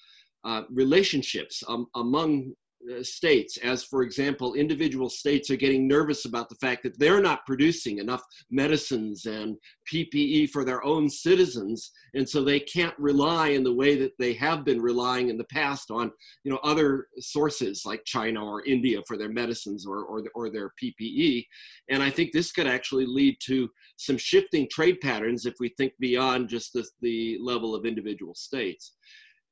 uh, 0.45 0.63
relationships 0.71 1.63
um, 1.69 1.87
among 1.95 2.53
Uh, 2.79 3.03
states, 3.03 3.57
as 3.59 3.83
for 3.83 4.03
example, 4.03 4.55
individual 4.55 5.11
states 5.11 5.51
are 5.51 5.57
getting 5.57 5.89
nervous 5.89 6.27
about 6.27 6.49
the 6.49 6.55
fact 6.55 6.85
that 6.85 6.97
they're 6.97 7.21
not 7.21 7.45
producing 7.45 7.99
enough 7.99 8.23
medicines 8.53 9.27
and 9.27 9.57
PPE 9.93 10.49
for 10.51 10.65
their 10.65 10.85
own 10.85 11.11
citizens, 11.11 11.91
and 12.15 12.27
so 12.27 12.45
they 12.45 12.61
can't 12.61 12.97
rely 12.97 13.49
in 13.49 13.65
the 13.65 13.75
way 13.75 13.97
that 13.97 14.13
they 14.21 14.33
have 14.35 14.65
been 14.65 14.81
relying 14.81 15.29
in 15.29 15.37
the 15.37 15.45
past 15.45 15.91
on, 15.91 16.13
you 16.45 16.53
know, 16.53 16.61
other 16.63 17.09
sources 17.19 17.83
like 17.85 18.05
China 18.05 18.45
or 18.45 18.65
India 18.65 19.01
for 19.09 19.17
their 19.19 19.29
medicines 19.29 19.85
or 19.85 20.05
or, 20.05 20.23
or 20.37 20.49
their 20.49 20.71
PPE. 20.81 21.45
And 21.91 22.01
I 22.01 22.11
think 22.11 22.31
this 22.31 22.53
could 22.53 22.69
actually 22.69 23.07
lead 23.07 23.39
to 23.47 23.69
some 23.97 24.17
shifting 24.17 24.69
trade 24.71 25.01
patterns 25.01 25.47
if 25.47 25.55
we 25.59 25.71
think 25.71 25.95
beyond 25.99 26.49
just 26.49 26.73
the, 26.75 26.87
the 27.03 27.39
level 27.41 27.75
of 27.75 27.85
individual 27.85 28.37
states. 28.37 28.93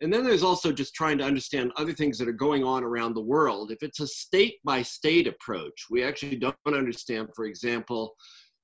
And 0.03 0.13
then 0.13 0.25
there's 0.25 0.43
also 0.43 0.73
just 0.73 0.95
trying 0.95 1.17
to 1.19 1.25
understand 1.25 1.73
other 1.77 1.93
things 1.93 2.19
that 2.19 2.29
are 2.29 2.33
going 2.33 2.63
on 2.65 2.85
around 2.85 3.15
the 3.15 3.23
world. 3.23 3.71
If 3.71 3.83
it's 3.83 4.01
a 4.01 4.07
state 4.07 4.57
by 4.63 4.83
state 4.83 5.27
approach, 5.27 5.87
we 5.91 6.03
actually 6.05 6.37
don't 6.37 6.57
understand, 6.67 7.29
for 7.35 7.47
example, 7.47 8.15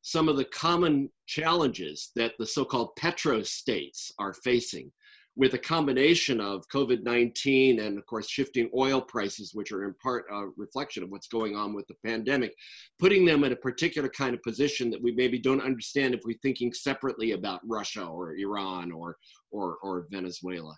some 0.02 0.28
of 0.28 0.36
the 0.36 0.44
common 0.46 1.08
challenges 1.26 2.10
that 2.16 2.32
the 2.38 2.46
so 2.46 2.64
called 2.64 2.94
petro 2.96 3.42
states 3.42 4.12
are 4.18 4.34
facing 4.34 4.92
with 5.34 5.54
a 5.54 5.58
combination 5.58 6.40
of 6.40 6.68
COVID 6.68 7.02
19 7.02 7.80
and, 7.80 7.96
of 7.96 8.04
course, 8.04 8.28
shifting 8.28 8.68
oil 8.76 9.00
prices, 9.00 9.54
which 9.54 9.72
are 9.72 9.84
in 9.84 9.94
part 10.02 10.26
a 10.30 10.48
reflection 10.58 11.02
of 11.02 11.08
what's 11.10 11.28
going 11.28 11.56
on 11.56 11.72
with 11.72 11.86
the 11.86 11.94
pandemic, 12.04 12.52
putting 12.98 13.24
them 13.24 13.42
in 13.44 13.52
a 13.52 13.56
particular 13.56 14.10
kind 14.10 14.34
of 14.34 14.42
position 14.42 14.90
that 14.90 15.02
we 15.02 15.12
maybe 15.12 15.38
don't 15.38 15.62
understand 15.62 16.12
if 16.12 16.20
we're 16.24 16.36
thinking 16.42 16.72
separately 16.74 17.32
about 17.32 17.60
Russia 17.64 18.04
or 18.04 18.36
Iran 18.36 18.92
or, 18.92 19.16
or, 19.50 19.78
or 19.82 20.06
Venezuela. 20.10 20.76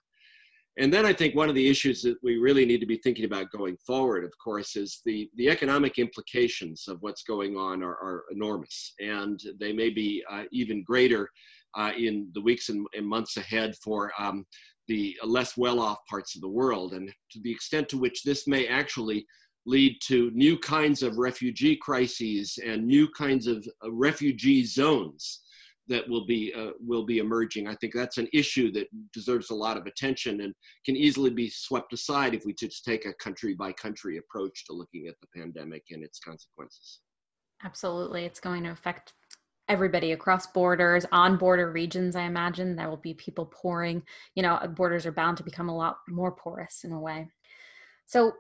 And 0.77 0.93
then 0.93 1.07
I 1.07 1.13
think 1.13 1.37
one 1.37 1.49
of 1.49 1.55
the 1.55 1.69
issues 1.69 2.03
that 2.03 2.17
we 2.23 2.37
really 2.37 2.65
need 2.67 2.81
to 2.81 2.87
be 2.87 2.99
thinking 2.99 3.25
about 3.25 3.53
going 3.53 3.77
forward, 3.77 4.25
of 4.25 4.33
course, 4.43 4.75
is 4.75 5.03
the, 5.05 5.31
the 5.37 5.49
economic 5.49 5.99
implications 5.99 6.89
of 6.89 6.99
what's 7.01 7.23
going 7.23 7.57
on 7.57 7.83
are, 7.83 7.95
are 7.95 8.25
enormous. 8.33 8.93
And 8.99 9.41
they 9.61 9.73
may 9.73 9.91
be 9.91 10.25
uh, 10.29 10.45
even 10.51 10.83
greater 10.83 11.29
uh, 11.77 11.93
in 11.97 12.29
the 12.35 12.41
weeks 12.41 12.71
and, 12.71 12.87
and 12.97 13.07
months 13.07 13.37
ahead 13.37 13.75
for 13.85 14.13
um, 14.19 14.45
the 14.89 15.17
less 15.25 15.57
well 15.57 15.79
off 15.79 15.99
parts 16.11 16.35
of 16.35 16.41
the 16.41 16.49
world. 16.49 16.93
And 16.93 17.09
to 17.31 17.41
the 17.41 17.53
extent 17.53 17.89
to 17.91 17.99
which 17.99 18.25
this 18.25 18.49
may 18.49 18.67
actually 18.67 19.25
lead 19.67 19.97
to 20.09 20.31
new 20.35 20.59
kinds 20.59 21.03
of 21.03 21.19
refugee 21.19 21.77
crises 21.77 22.59
and 22.65 22.85
new 22.85 23.09
kinds 23.17 23.47
of 23.47 23.67
uh, 23.85 23.93
refugee 23.93 24.65
zones 24.65 25.44
that 25.89 26.09
will 26.09 26.27
be 26.27 26.53
uh, 26.55 26.71
will 26.81 27.05
be 27.05 27.19
emerging. 27.19 27.69
I 27.69 27.75
think 27.77 27.95
that's 27.95 28.19
an 28.19 28.29
issue 28.33 28.73
that 28.73 28.87
deserves 29.13 29.51
a 29.51 29.55
lot 29.55 29.77
of 29.77 29.87
attention 29.87 30.41
and 30.41 30.55
can 30.85 30.97
easily 30.97 31.31
be 31.31 31.51
swept 31.51 31.93
aside 31.93 32.35
if 32.35 32.45
we 32.45 32.55
just 32.55 32.85
take 32.85 33.07
a 33.07 33.15
country 33.15 33.55
by 33.55 33.73
country 33.73 34.19
approach 34.19 34.65
to 34.67 34.73
looking 34.73 35.07
at 35.09 35.15
the 35.21 35.29
pandemic 35.39 35.83
and 35.91 36.03
its 36.03 36.19
consequences. 36.19 37.01
Absolutely, 37.63 38.25
it's 38.25 38.41
going 38.41 38.65
to 38.65 38.71
affect 38.71 39.13
everybody 39.69 40.13
across 40.13 40.47
borders, 40.49 41.07
on 41.13 41.37
border 41.37 41.73
regions. 41.73 42.17
I 42.17 42.23
imagine 42.23 42.77
there 42.77 42.91
will 42.91 42.97
be 42.99 43.15
people 43.15 43.47
pouring. 43.47 44.03
You 44.35 44.43
know, 44.43 44.59
borders 44.77 45.07
are 45.07 45.13
bound 45.13 45.39
to 45.39 45.43
become 45.43 45.69
a 45.69 45.77
lot 45.77 45.97
more 46.09 46.33
porous 46.33 46.85
in 46.85 46.93
a 46.93 47.01
way. 47.01 47.29
So 48.07 48.33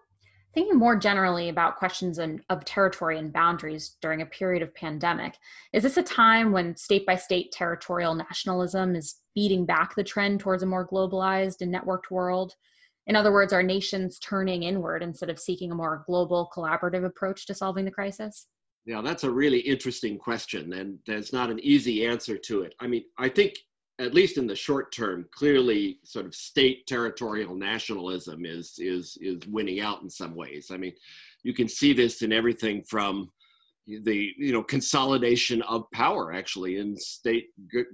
Thinking 0.54 0.78
more 0.78 0.96
generally 0.96 1.48
about 1.48 1.76
questions 1.76 2.18
of, 2.18 2.40
of 2.48 2.64
territory 2.64 3.18
and 3.18 3.32
boundaries 3.32 3.96
during 4.00 4.22
a 4.22 4.26
period 4.26 4.62
of 4.62 4.72
pandemic, 4.72 5.34
is 5.72 5.82
this 5.82 5.96
a 5.96 6.02
time 6.02 6.52
when 6.52 6.76
state 6.76 7.04
by 7.04 7.16
state 7.16 7.50
territorial 7.50 8.14
nationalism 8.14 8.94
is 8.94 9.16
beating 9.34 9.66
back 9.66 9.96
the 9.96 10.04
trend 10.04 10.38
towards 10.38 10.62
a 10.62 10.66
more 10.66 10.86
globalized 10.86 11.60
and 11.60 11.74
networked 11.74 12.08
world? 12.10 12.54
In 13.06 13.16
other 13.16 13.32
words, 13.32 13.52
are 13.52 13.64
nations 13.64 14.20
turning 14.20 14.62
inward 14.62 15.02
instead 15.02 15.28
of 15.28 15.40
seeking 15.40 15.72
a 15.72 15.74
more 15.74 16.04
global, 16.06 16.48
collaborative 16.54 17.04
approach 17.04 17.46
to 17.46 17.54
solving 17.54 17.84
the 17.84 17.90
crisis? 17.90 18.46
Yeah, 18.86 19.02
that's 19.02 19.24
a 19.24 19.30
really 19.30 19.58
interesting 19.58 20.18
question, 20.18 20.72
and 20.72 20.98
there's 21.04 21.32
not 21.32 21.50
an 21.50 21.58
easy 21.60 22.06
answer 22.06 22.38
to 22.38 22.62
it. 22.62 22.74
I 22.78 22.86
mean, 22.86 23.04
I 23.18 23.28
think 23.28 23.54
at 24.00 24.14
least 24.14 24.38
in 24.38 24.46
the 24.46 24.56
short 24.56 24.92
term, 24.92 25.26
clearly 25.32 25.98
sort 26.04 26.26
of 26.26 26.34
state 26.34 26.86
territorial 26.86 27.54
nationalism 27.54 28.44
is 28.44 28.74
is 28.78 29.16
is 29.20 29.46
winning 29.46 29.80
out 29.80 30.02
in 30.02 30.10
some 30.10 30.34
ways. 30.34 30.70
I 30.72 30.76
mean, 30.76 30.94
you 31.42 31.54
can 31.54 31.68
see 31.68 31.92
this 31.92 32.22
in 32.22 32.32
everything 32.32 32.82
from 32.82 33.30
the 33.86 34.32
you 34.38 34.52
know 34.52 34.62
consolidation 34.62 35.60
of 35.62 35.90
power 35.92 36.32
actually 36.32 36.78
in 36.78 36.96
state 36.96 37.48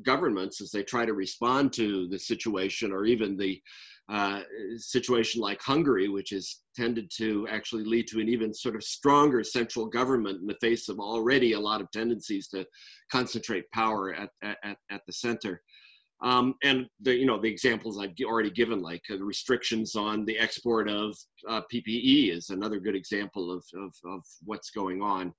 governments 0.04 0.60
as 0.60 0.70
they 0.70 0.84
try 0.84 1.04
to 1.04 1.14
respond 1.14 1.72
to 1.72 2.06
the 2.08 2.18
situation 2.18 2.92
or 2.92 3.04
even 3.04 3.36
the 3.36 3.60
uh, 4.08 4.40
situation 4.76 5.40
like 5.40 5.60
Hungary, 5.62 6.08
which 6.08 6.30
has 6.30 6.62
tended 6.74 7.08
to 7.16 7.46
actually 7.48 7.84
lead 7.84 8.08
to 8.08 8.18
an 8.20 8.28
even 8.28 8.52
sort 8.52 8.74
of 8.74 8.82
stronger 8.82 9.44
central 9.44 9.86
government 9.86 10.40
in 10.40 10.48
the 10.48 10.56
face 10.60 10.88
of 10.88 10.98
already 10.98 11.52
a 11.52 11.60
lot 11.60 11.80
of 11.80 11.90
tendencies 11.92 12.48
to 12.48 12.66
concentrate 13.12 13.70
power 13.72 14.12
at, 14.12 14.30
at, 14.42 14.78
at 14.90 15.00
the 15.06 15.12
center. 15.12 15.62
Um, 16.22 16.54
and 16.62 16.86
the 17.00 17.14
you 17.14 17.26
know 17.26 17.40
the 17.40 17.48
examples 17.48 17.98
I've 17.98 18.14
already 18.24 18.50
given, 18.50 18.82
like 18.82 19.02
uh, 19.10 19.18
restrictions 19.18 19.96
on 19.96 20.24
the 20.26 20.38
export 20.38 20.88
of 20.88 21.16
uh, 21.48 21.62
PPE, 21.72 22.32
is 22.36 22.50
another 22.50 22.78
good 22.78 22.94
example 22.94 23.50
of 23.50 23.64
of, 23.74 23.94
of 24.04 24.22
what's 24.44 24.70
going 24.70 25.00
on. 25.02 25.32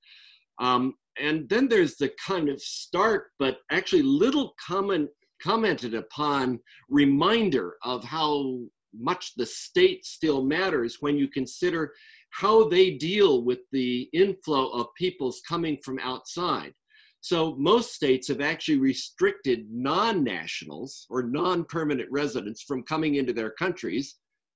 Um, 0.59 0.95
and 1.19 1.47
then 1.49 1.67
there's 1.67 1.97
the 1.97 2.11
kind 2.25 2.49
of 2.49 2.61
stark, 2.61 3.29
but 3.37 3.59
actually 3.71 4.03
little 4.03 4.53
comment 4.65 5.09
commented 5.41 5.93
upon 5.93 6.59
reminder 6.89 7.75
of 7.83 8.03
how 8.03 8.59
much 8.93 9.33
the 9.35 9.45
state 9.45 10.05
still 10.05 10.43
matters 10.43 10.97
when 10.99 11.17
you 11.17 11.27
consider 11.27 11.93
how 12.31 12.67
they 12.67 12.91
deal 12.91 13.43
with 13.43 13.59
the 13.71 14.09
inflow 14.13 14.69
of 14.69 14.87
peoples 14.97 15.41
coming 15.47 15.77
from 15.83 15.99
outside. 15.99 16.73
So 17.21 17.55
most 17.57 17.93
states 17.93 18.27
have 18.29 18.41
actually 18.41 18.79
restricted 18.79 19.67
non-nationals 19.69 21.05
or 21.09 21.23
non-permanent 21.23 22.09
residents 22.11 22.63
from 22.63 22.83
coming 22.83 23.15
into 23.15 23.31
their 23.31 23.51
countries, 23.51 24.15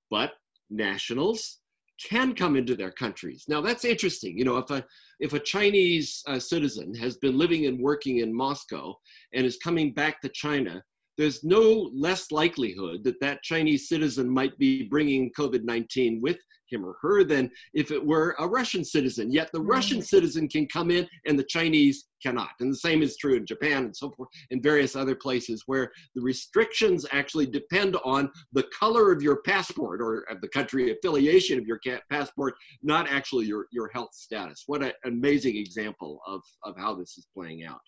but 0.09 0.33
nationals 0.69 1.59
can 2.03 2.33
come 2.33 2.55
into 2.55 2.75
their 2.75 2.91
countries. 2.91 3.45
Now 3.47 3.61
that's 3.61 3.85
interesting. 3.85 4.37
You 4.37 4.45
know, 4.45 4.57
if 4.57 4.69
a 4.71 4.83
if 5.19 5.33
a 5.33 5.39
Chinese 5.39 6.21
uh, 6.27 6.39
citizen 6.39 6.93
has 6.95 7.17
been 7.17 7.37
living 7.37 7.67
and 7.67 7.79
working 7.79 8.17
in 8.17 8.35
Moscow 8.35 8.93
and 9.33 9.45
is 9.45 9.57
coming 9.57 9.93
back 9.93 10.19
to 10.21 10.29
China, 10.29 10.83
there's 11.17 11.43
no 11.43 11.89
less 11.93 12.31
likelihood 12.31 13.03
that 13.03 13.19
that 13.21 13.43
Chinese 13.43 13.87
citizen 13.87 14.29
might 14.29 14.57
be 14.57 14.83
bringing 14.83 15.31
COVID-19 15.37 16.19
with 16.21 16.37
him 16.69 16.85
or 16.85 16.95
her 17.01 17.23
than 17.23 17.49
if 17.73 17.91
it 17.91 18.03
were 18.03 18.35
a 18.39 18.47
Russian 18.47 18.83
citizen. 18.83 19.31
Yet 19.31 19.49
the 19.51 19.61
Russian 19.61 20.01
citizen 20.01 20.47
can 20.47 20.67
come 20.67 20.91
in 20.91 21.07
and 21.27 21.37
the 21.37 21.43
Chinese 21.43 22.05
cannot. 22.21 22.51
And 22.59 22.71
the 22.71 22.77
same 22.77 23.01
is 23.01 23.17
true 23.17 23.35
in 23.35 23.45
Japan 23.45 23.85
and 23.85 23.95
so 23.95 24.11
forth, 24.11 24.29
in 24.49 24.61
various 24.61 24.95
other 24.95 25.15
places 25.15 25.63
where 25.65 25.91
the 26.15 26.21
restrictions 26.21 27.05
actually 27.11 27.45
depend 27.45 27.97
on 28.03 28.31
the 28.53 28.65
color 28.77 29.11
of 29.11 29.21
your 29.21 29.41
passport 29.43 30.01
or 30.01 30.25
of 30.29 30.41
the 30.41 30.47
country 30.47 30.91
affiliation 30.91 31.59
of 31.59 31.65
your 31.65 31.79
passport, 32.09 32.55
not 32.81 33.09
actually 33.09 33.45
your, 33.45 33.67
your 33.71 33.89
health 33.93 34.13
status. 34.13 34.63
What 34.67 34.83
an 34.83 34.93
amazing 35.05 35.57
example 35.57 36.19
of, 36.27 36.41
of 36.63 36.75
how 36.77 36.95
this 36.95 37.17
is 37.17 37.27
playing 37.35 37.63
out. 37.65 37.81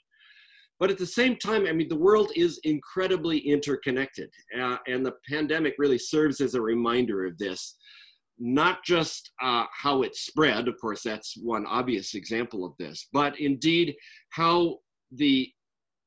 But 0.79 0.91
at 0.91 0.99
the 0.99 1.07
same 1.07 1.37
time, 1.37 1.65
I 1.65 1.71
mean, 1.71 1.89
the 1.89 1.97
world 1.97 2.31
is 2.35 2.59
incredibly 2.63 3.39
interconnected, 3.39 4.29
uh, 4.59 4.77
and 4.85 5.03
the 5.03 5.15
pandemic 5.27 5.73
really 5.79 5.97
serves 5.97 6.39
as 6.39 6.53
a 6.53 6.61
reminder 6.61 7.25
of 7.25 7.37
this 7.39 7.77
not 8.39 8.83
just 8.83 9.31
uh, 9.41 9.65
how 9.71 10.03
it 10.03 10.15
spread, 10.15 10.67
of 10.67 10.79
course, 10.79 11.01
that's 11.03 11.35
one 11.37 11.65
obvious 11.65 12.13
example 12.13 12.65
of 12.65 12.73
this, 12.77 13.07
but 13.11 13.39
indeed 13.39 13.95
how 14.29 14.77
the 15.11 15.49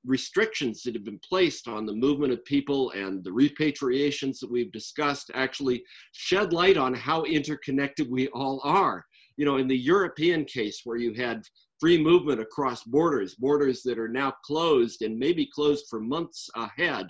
restrictions 0.06 0.82
that 0.82 0.94
have 0.94 1.04
been 1.04 1.20
placed 1.28 1.68
on 1.68 1.84
the 1.84 1.92
movement 1.92 2.32
of 2.32 2.44
people 2.44 2.90
and 2.92 3.22
the 3.22 3.30
repatriations 3.30 4.38
that 4.40 4.50
we've 4.50 4.72
discussed 4.72 5.30
actually 5.34 5.82
shed 6.12 6.52
light 6.52 6.76
on 6.76 6.94
how 6.94 7.22
interconnected 7.24 8.10
we 8.10 8.28
all 8.28 8.60
are. 8.64 9.04
You 9.36 9.44
know, 9.44 9.56
in 9.56 9.68
the 9.68 9.76
European 9.76 10.44
case 10.44 10.82
where 10.84 10.96
you 10.96 11.14
had 11.14 11.42
free 11.78 12.02
movement 12.02 12.40
across 12.40 12.84
borders, 12.84 13.34
borders 13.34 13.82
that 13.82 13.98
are 13.98 14.08
now 14.08 14.34
closed 14.44 15.02
and 15.02 15.18
maybe 15.18 15.48
closed 15.54 15.86
for 15.88 16.00
months 16.00 16.48
ahead, 16.54 17.06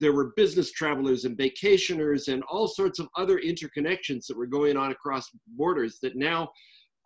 there 0.00 0.12
were 0.12 0.32
business 0.36 0.72
travelers 0.72 1.24
and 1.24 1.36
vacationers 1.36 2.32
and 2.32 2.42
all 2.44 2.66
sorts 2.66 2.98
of 2.98 3.08
other 3.16 3.38
interconnections 3.38 4.26
that 4.26 4.36
were 4.36 4.46
going 4.46 4.76
on 4.76 4.90
across 4.90 5.28
borders 5.56 5.98
that 6.02 6.16
now 6.16 6.48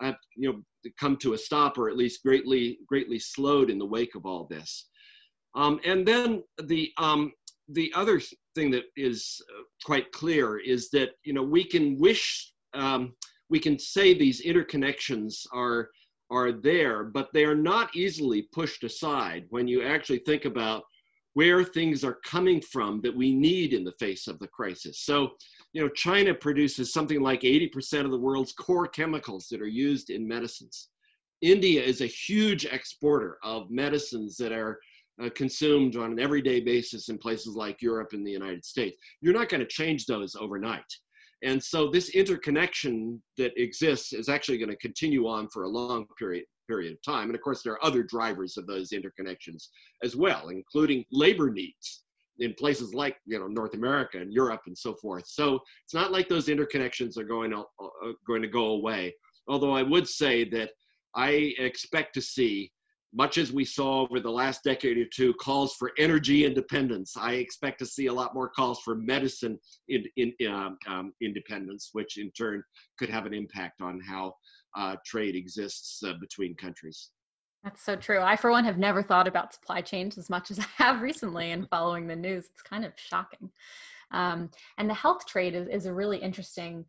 have 0.01 0.17
you 0.37 0.53
know 0.53 0.63
come 0.99 1.17
to 1.17 1.35
a 1.35 1.39
stop 1.39 1.79
or 1.79 1.89
at 1.89 1.97
least 1.97 2.23
greatly 2.23 2.79
greatly 2.87 3.19
slowed 3.19 3.71
in 3.71 3.79
the 3.79 3.87
wake 3.87 4.15
of 4.15 4.27
all 4.27 4.47
this. 4.51 4.89
Um, 5.55 5.81
and 5.85 6.07
then 6.07 6.43
the 6.65 6.93
um, 6.99 7.33
the 7.69 7.93
other 7.95 8.21
thing 8.55 8.71
that 8.73 8.85
is 8.97 9.41
uh, 9.51 9.63
quite 9.85 10.11
clear 10.13 10.59
is 10.59 10.91
that 10.91 11.11
you 11.25 11.33
know 11.33 11.43
we 11.43 11.65
can 11.65 11.99
wish 11.99 12.53
um, 12.75 13.15
we 13.51 13.59
can 13.59 13.79
say 13.79 14.15
these 14.15 14.45
interconnections 14.45 15.47
are 15.53 15.91
are 16.31 16.53
there, 16.53 17.05
but 17.05 17.29
they 17.33 17.45
are 17.45 17.55
not 17.55 17.95
easily 17.95 18.49
pushed 18.53 18.83
aside 18.83 19.45
when 19.51 19.69
you 19.69 19.83
actually 19.83 20.19
think 20.21 20.45
about 20.45 20.83
where 21.35 21.65
things 21.65 22.05
are 22.05 22.19
coming 22.25 22.61
from 22.61 23.01
that 23.03 23.15
we 23.15 23.35
need 23.35 23.73
in 23.73 23.85
the 23.85 23.93
face 23.99 24.27
of 24.27 24.39
the 24.39 24.49
crisis. 24.49 25.01
So, 25.01 25.33
you 25.73 25.83
know, 25.83 25.89
China 25.89 26.33
produces 26.33 26.93
something 26.93 27.21
like 27.21 27.43
80% 27.43 28.05
of 28.05 28.11
the 28.11 28.19
world's 28.19 28.53
core 28.53 28.87
chemicals 28.87 29.49
that 29.51 29.61
are 29.61 29.67
used 29.67 30.11
in 30.11 30.27
medicines. 30.27 30.89
India 31.43 31.83
is 31.83 32.01
a 32.01 32.07
huge 32.07 32.65
exporter 32.65 33.39
of 33.43 33.71
medicines 33.71 34.37
that 34.37 34.53
are 34.53 34.79
uh, 35.23 35.29
consumed 35.35 35.97
on 35.97 36.13
an 36.13 36.21
everyday 36.21 36.61
basis 36.61 37.09
in 37.09 37.19
places 37.19 37.55
like 37.55 37.83
Europe 37.83 38.13
and 38.13 38.27
the 38.27 38.31
United 38.31 38.65
States. 38.65 38.97
You're 39.21 39.35
not 39.35 39.49
going 39.49 39.61
to 39.61 39.67
change 39.67 40.07
those 40.07 40.35
overnight. 40.37 40.85
And 41.43 41.63
so 41.63 41.91
this 41.91 42.11
interconnection 42.11 43.23
that 43.37 43.53
exists 43.61 44.13
is 44.13 44.29
actually 44.29 44.59
going 44.59 44.71
to 44.71 44.77
continue 44.77 45.27
on 45.29 45.49
for 45.51 45.65
a 45.65 45.69
long 45.69 46.07
period 46.19 46.45
period 46.67 46.93
of 46.93 47.03
time. 47.03 47.29
And 47.29 47.35
of 47.35 47.43
course, 47.43 47.63
there 47.63 47.75
are 47.75 47.85
other 47.85 48.03
drivers 48.03 48.57
of 48.57 48.67
those 48.67 48.91
interconnections 48.91 49.69
as 50.03 50.17
well, 50.17 50.49
including 50.49 51.05
labor 51.11 51.51
needs 51.51 52.05
in 52.39 52.53
places 52.55 52.95
like 52.95 53.17
you 53.27 53.39
know 53.39 53.47
North 53.47 53.75
America 53.75 54.19
and 54.19 54.33
Europe 54.33 54.63
and 54.67 54.77
so 54.77 54.95
forth. 54.95 55.27
So 55.27 55.61
it's 55.85 55.95
not 55.95 56.13
like 56.13 56.29
those 56.29 56.49
interconnections 56.49 57.17
are 57.17 57.25
going 57.25 57.51
to, 57.51 57.59
uh, 57.59 58.13
going 58.27 58.43
to 58.43 58.49
go 58.49 58.73
away. 58.73 59.15
Although 59.49 59.75
I 59.75 59.83
would 59.83 60.09
say 60.09 60.49
that 60.51 60.71
I 61.15 61.55
expect 61.59 62.15
to 62.15 62.23
see 62.23 62.73
much 63.15 63.39
as 63.39 63.53
we 63.53 63.65
saw 63.65 64.03
over 64.03 64.19
the 64.19 64.31
last 64.31 64.65
decade 64.65 64.99
or 64.99 65.07
two 65.15 65.33
calls 65.35 65.77
for 65.77 65.93
energy 65.99 66.45
independence, 66.45 67.17
I 67.17 67.35
expect 67.35 67.79
to 67.79 67.87
see 67.87 68.07
a 68.07 68.13
lot 68.13 68.35
more 68.35 68.49
calls 68.49 68.81
for 68.81 68.97
medicine 68.97 69.59
in, 69.89 70.05
in, 70.17 70.33
um, 70.49 70.77
um, 70.89 71.13
independence, 71.23 71.91
which 71.93 72.19
in 72.19 72.33
turn 72.33 72.63
could 72.99 73.09
have 73.09 73.25
an 73.25 73.33
impact 73.33 73.81
on 73.81 74.01
how 74.01 74.35
uh, 74.77 74.97
trade 75.05 75.35
exists 75.35 76.03
uh, 76.03 76.15
between 76.21 76.55
countries. 76.55 77.11
That's 77.63 77.83
so 77.83 77.97
true. 77.97 78.21
I, 78.21 78.37
for 78.37 78.51
one, 78.51 78.65
have 78.65 78.77
never 78.79 79.03
thought 79.03 79.27
about 79.27 79.55
supply 79.55 79.81
chains 79.81 80.19
as 80.19 80.29
much 80.29 80.51
as 80.51 80.59
I 80.61 80.67
have 80.77 81.03
recently 81.03 81.53
and 81.53 81.69
following 81.69 82.07
the 82.07 82.17
news. 82.17 82.47
It's 82.53 82.63
kind 82.63 82.85
of 82.85 82.93
shocking. 82.97 83.51
Um, 84.11 84.51
and 84.79 84.89
the 84.89 84.95
health 84.95 85.27
trade 85.27 85.55
is, 85.55 85.69
is 85.69 85.87
a 85.87 85.93
really 85.93 86.19
interesting 86.19 86.85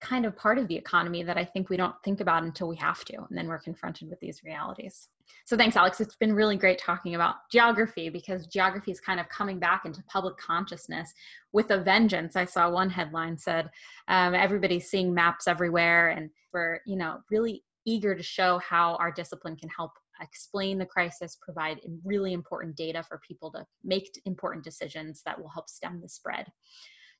kind 0.00 0.26
of 0.26 0.36
part 0.36 0.58
of 0.58 0.68
the 0.68 0.76
economy 0.76 1.22
that 1.24 1.38
I 1.38 1.44
think 1.44 1.70
we 1.70 1.76
don't 1.76 1.94
think 2.04 2.20
about 2.20 2.44
until 2.44 2.68
we 2.68 2.76
have 2.76 3.04
to, 3.06 3.16
and 3.16 3.36
then 3.36 3.48
we're 3.48 3.58
confronted 3.58 4.08
with 4.08 4.20
these 4.20 4.44
realities. 4.44 5.08
So 5.44 5.56
thanks, 5.56 5.76
Alex. 5.76 6.00
It's 6.00 6.16
been 6.16 6.34
really 6.34 6.56
great 6.56 6.78
talking 6.78 7.14
about 7.14 7.36
geography 7.50 8.08
because 8.08 8.46
geography 8.46 8.90
is 8.90 9.00
kind 9.00 9.18
of 9.18 9.28
coming 9.28 9.58
back 9.58 9.84
into 9.84 10.02
public 10.04 10.36
consciousness 10.36 11.12
with 11.52 11.70
a 11.70 11.78
vengeance. 11.78 12.36
I 12.36 12.44
saw 12.44 12.70
one 12.70 12.90
headline 12.90 13.36
said 13.36 13.70
um, 14.08 14.34
everybody's 14.34 14.90
seeing 14.90 15.12
maps 15.14 15.48
everywhere, 15.48 16.10
and 16.10 16.30
we're 16.52 16.80
you 16.86 16.96
know 16.96 17.18
really 17.30 17.62
eager 17.86 18.14
to 18.14 18.22
show 18.22 18.58
how 18.58 18.96
our 18.96 19.10
discipline 19.10 19.56
can 19.56 19.70
help 19.70 19.92
explain 20.20 20.78
the 20.78 20.86
crisis, 20.86 21.38
provide 21.40 21.80
really 22.04 22.32
important 22.32 22.76
data 22.76 23.02
for 23.02 23.20
people 23.26 23.50
to 23.52 23.64
make 23.84 24.10
important 24.24 24.64
decisions 24.64 25.22
that 25.24 25.40
will 25.40 25.48
help 25.48 25.68
stem 25.68 26.00
the 26.00 26.08
spread. 26.08 26.46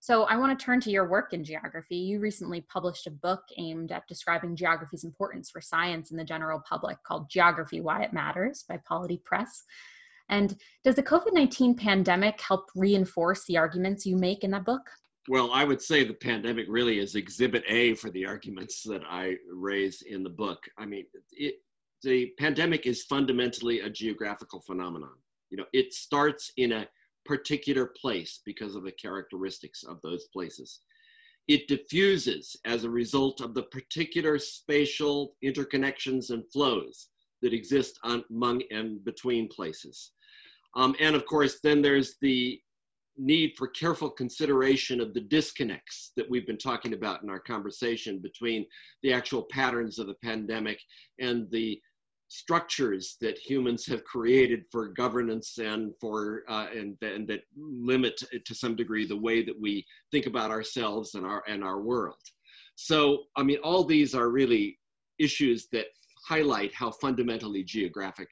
So 0.00 0.24
I 0.24 0.36
want 0.36 0.58
to 0.58 0.64
turn 0.64 0.80
to 0.82 0.90
your 0.90 1.08
work 1.08 1.32
in 1.32 1.42
geography. 1.44 1.96
You 1.96 2.20
recently 2.20 2.60
published 2.60 3.06
a 3.06 3.10
book 3.10 3.42
aimed 3.56 3.90
at 3.90 4.06
describing 4.06 4.54
geography's 4.54 5.04
importance 5.04 5.50
for 5.50 5.60
science 5.60 6.10
and 6.10 6.18
the 6.18 6.24
general 6.24 6.62
public 6.68 7.02
called 7.02 7.28
Geography 7.28 7.80
Why 7.80 8.02
It 8.02 8.12
Matters 8.12 8.64
by 8.68 8.78
Polity 8.86 9.20
Press. 9.24 9.64
And 10.28 10.56
does 10.84 10.94
the 10.94 11.02
COVID 11.02 11.32
19 11.32 11.74
pandemic 11.74 12.40
help 12.40 12.70
reinforce 12.76 13.44
the 13.46 13.56
arguments 13.56 14.06
you 14.06 14.16
make 14.16 14.44
in 14.44 14.50
that 14.52 14.64
book? 14.64 14.82
Well, 15.28 15.50
I 15.52 15.64
would 15.64 15.82
say 15.82 16.04
the 16.04 16.14
pandemic 16.14 16.66
really 16.68 17.00
is 17.00 17.14
exhibit 17.14 17.64
A 17.68 17.94
for 17.94 18.10
the 18.10 18.24
arguments 18.24 18.82
that 18.84 19.02
I 19.08 19.36
raise 19.52 20.02
in 20.02 20.22
the 20.22 20.30
book. 20.30 20.58
I 20.78 20.86
mean, 20.86 21.04
it, 21.32 21.56
the 22.02 22.32
pandemic 22.38 22.86
is 22.86 23.04
fundamentally 23.04 23.80
a 23.80 23.90
geographical 23.90 24.60
phenomenon. 24.60 25.16
You 25.50 25.58
know, 25.58 25.66
it 25.72 25.92
starts 25.92 26.52
in 26.56 26.72
a 26.72 26.86
particular 27.28 27.92
place 28.00 28.40
because 28.46 28.74
of 28.74 28.82
the 28.84 28.92
characteristics 28.92 29.84
of 29.84 30.00
those 30.02 30.26
places. 30.32 30.80
It 31.46 31.68
diffuses 31.68 32.56
as 32.64 32.84
a 32.84 32.90
result 32.90 33.42
of 33.42 33.54
the 33.54 33.64
particular 33.64 34.38
spatial 34.38 35.36
interconnections 35.44 36.30
and 36.30 36.42
flows 36.50 37.08
that 37.42 37.52
exist 37.52 37.98
on, 38.02 38.24
among 38.30 38.62
and 38.70 39.04
between 39.04 39.46
places. 39.48 40.12
Um, 40.74 40.96
and 41.00 41.14
of 41.14 41.26
course, 41.26 41.60
then 41.62 41.82
there's 41.82 42.16
the 42.22 42.60
need 43.18 43.52
for 43.58 43.66
careful 43.68 44.10
consideration 44.10 45.00
of 45.00 45.12
the 45.12 45.20
disconnects 45.20 46.12
that 46.16 46.28
we've 46.30 46.46
been 46.46 46.56
talking 46.56 46.94
about 46.94 47.22
in 47.22 47.28
our 47.28 47.40
conversation 47.40 48.20
between 48.20 48.64
the 49.02 49.12
actual 49.12 49.42
patterns 49.42 49.98
of 49.98 50.06
the 50.06 50.20
pandemic 50.24 50.80
and 51.18 51.50
the 51.50 51.80
structures 52.28 53.16
that 53.20 53.38
humans 53.38 53.86
have 53.86 54.04
created 54.04 54.64
for 54.70 54.88
governance 54.88 55.58
and 55.58 55.92
for 55.98 56.42
uh, 56.48 56.66
and, 56.74 56.96
and 57.00 57.26
that 57.26 57.40
limit 57.56 58.22
to 58.44 58.54
some 58.54 58.76
degree 58.76 59.06
the 59.06 59.16
way 59.16 59.42
that 59.42 59.58
we 59.58 59.84
think 60.12 60.26
about 60.26 60.50
ourselves 60.50 61.14
and 61.14 61.24
our 61.24 61.42
and 61.48 61.64
our 61.64 61.80
world. 61.80 62.20
So 62.76 63.24
i 63.36 63.42
mean 63.42 63.58
all 63.64 63.82
these 63.82 64.14
are 64.14 64.28
really 64.28 64.78
issues 65.18 65.68
that 65.72 65.86
highlight 66.26 66.74
how 66.74 66.90
fundamentally 66.90 67.64
geographic 67.64 68.28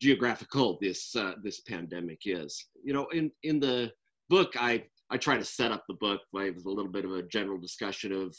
geographical 0.00 0.78
this 0.80 1.16
uh, 1.16 1.32
this 1.42 1.60
pandemic 1.60 2.20
is. 2.26 2.66
You 2.84 2.92
know 2.92 3.06
in 3.08 3.30
in 3.42 3.60
the 3.60 3.90
book 4.28 4.52
i 4.58 4.84
i 5.10 5.16
try 5.16 5.38
to 5.38 5.44
set 5.44 5.72
up 5.72 5.84
the 5.88 5.94
book. 5.94 6.20
With 6.32 6.66
a 6.66 6.70
little 6.70 6.92
bit 6.92 7.06
of 7.06 7.12
a 7.12 7.22
general 7.22 7.58
discussion 7.58 8.12
of 8.12 8.36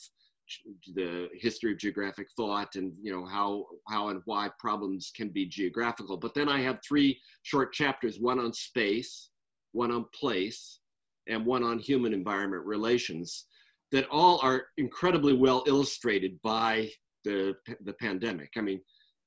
the 0.96 1.30
history 1.34 1.72
of 1.72 1.78
geographic 1.78 2.28
thought 2.36 2.76
and 2.76 2.94
you 3.02 3.12
know 3.12 3.26
how 3.26 3.66
how 3.88 4.10
and 4.10 4.22
why 4.26 4.50
problems 4.60 5.12
can 5.16 5.30
be 5.30 5.46
geographical. 5.46 6.18
But 6.18 6.34
then 6.34 6.50
i 6.50 6.62
have 6.62 6.80
three 6.88 7.20
short 7.44 7.74
chapters 7.74 8.20
one 8.20 8.40
on 8.40 8.54
space 8.54 9.30
one 9.72 9.92
on 9.92 10.06
place 10.14 10.80
and 11.28 11.46
one 11.46 11.64
on 11.64 11.80
human 11.80 12.14
environment 12.14 12.66
relations 12.66 13.46
that 13.92 14.08
all 14.10 14.40
are 14.42 14.66
incredibly 14.78 15.34
well 15.34 15.64
illustrated 15.68 16.40
by 16.42 16.90
the 17.24 17.56
the 17.86 17.94
pandemic. 17.94 18.52
I 18.58 18.62
mean 18.62 18.82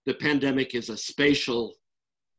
the 0.06 0.14
pandemic 0.14 0.74
is 0.74 0.88
a 0.88 0.96
spatial 0.96 1.74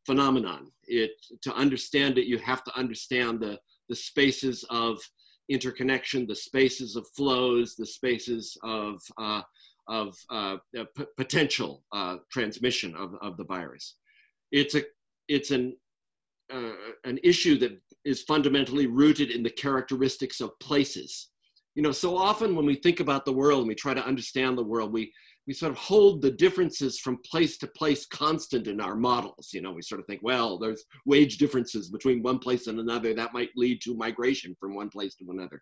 phenomenon. 0.06 0.72
It 0.88 1.12
to 1.43 1.54
understand 1.54 2.17
it 2.17 2.28
you 2.28 2.38
have 2.39 2.63
to 2.65 2.78
understand 2.78 3.39
the 3.39 3.60
the 3.89 3.96
spaces 3.96 4.63
of 4.69 5.00
interconnection, 5.49 6.25
the 6.25 6.36
spaces 6.36 6.95
of 6.95 7.08
flows, 7.15 7.75
the 7.75 7.86
spaces 7.86 8.58
of, 8.63 9.01
uh, 9.17 9.41
of 9.88 10.17
uh, 10.29 10.58
potential 11.17 11.84
uh, 11.91 12.17
transmission 12.32 12.95
of, 12.95 13.15
of 13.21 13.38
the 13.38 13.43
virus. 13.43 13.95
It's, 14.51 14.75
a, 14.75 14.84
it's 15.27 15.51
an, 15.51 15.75
uh, 16.53 16.71
an 17.03 17.19
issue 17.23 17.58
that 17.60 17.79
is 18.06 18.23
fundamentally 18.23 18.88
rooted 18.88 19.32
in 19.32 19.43
the 19.43 19.49
characteristics 19.49 20.41
of 20.41 20.58
places. 20.60 21.29
You 21.75 21.82
know, 21.82 21.91
so 21.91 22.15
often 22.15 22.56
when 22.56 22.65
we 22.65 22.75
think 22.75 22.99
about 22.99 23.25
the 23.25 23.34
world 23.34 23.60
and 23.60 23.67
we 23.67 23.75
try 23.75 23.93
to 23.93 24.06
understand 24.06 24.58
the 24.58 24.63
world, 24.63 24.93
we, 24.93 25.12
we 25.47 25.53
sort 25.53 25.71
of 25.71 25.77
hold 25.77 26.21
the 26.21 26.32
differences 26.32 26.99
from 26.99 27.17
place 27.29 27.58
to 27.58 27.67
place 27.67 28.06
constant 28.06 28.67
in 28.67 28.79
our 28.79 28.95
models. 28.95 29.49
You 29.53 29.62
know, 29.62 29.73
we 29.73 29.82
sort 29.82 29.99
of 29.99 30.08
think, 30.08 30.21
well, 30.23 30.58
there's 30.58 30.86
wage 31.06 31.38
differences 31.38 31.89
between 31.89 32.23
one 32.23 32.39
place 32.39 32.67
and 32.67 32.79
another 32.79 33.13
that 33.13 33.34
might 33.34 33.49
lead 33.56 33.82
to 33.82 33.95
migration 33.95 34.56
from 34.60 34.73
one 34.73 34.89
place 34.89 35.15
to 35.15 35.25
another. 35.29 35.62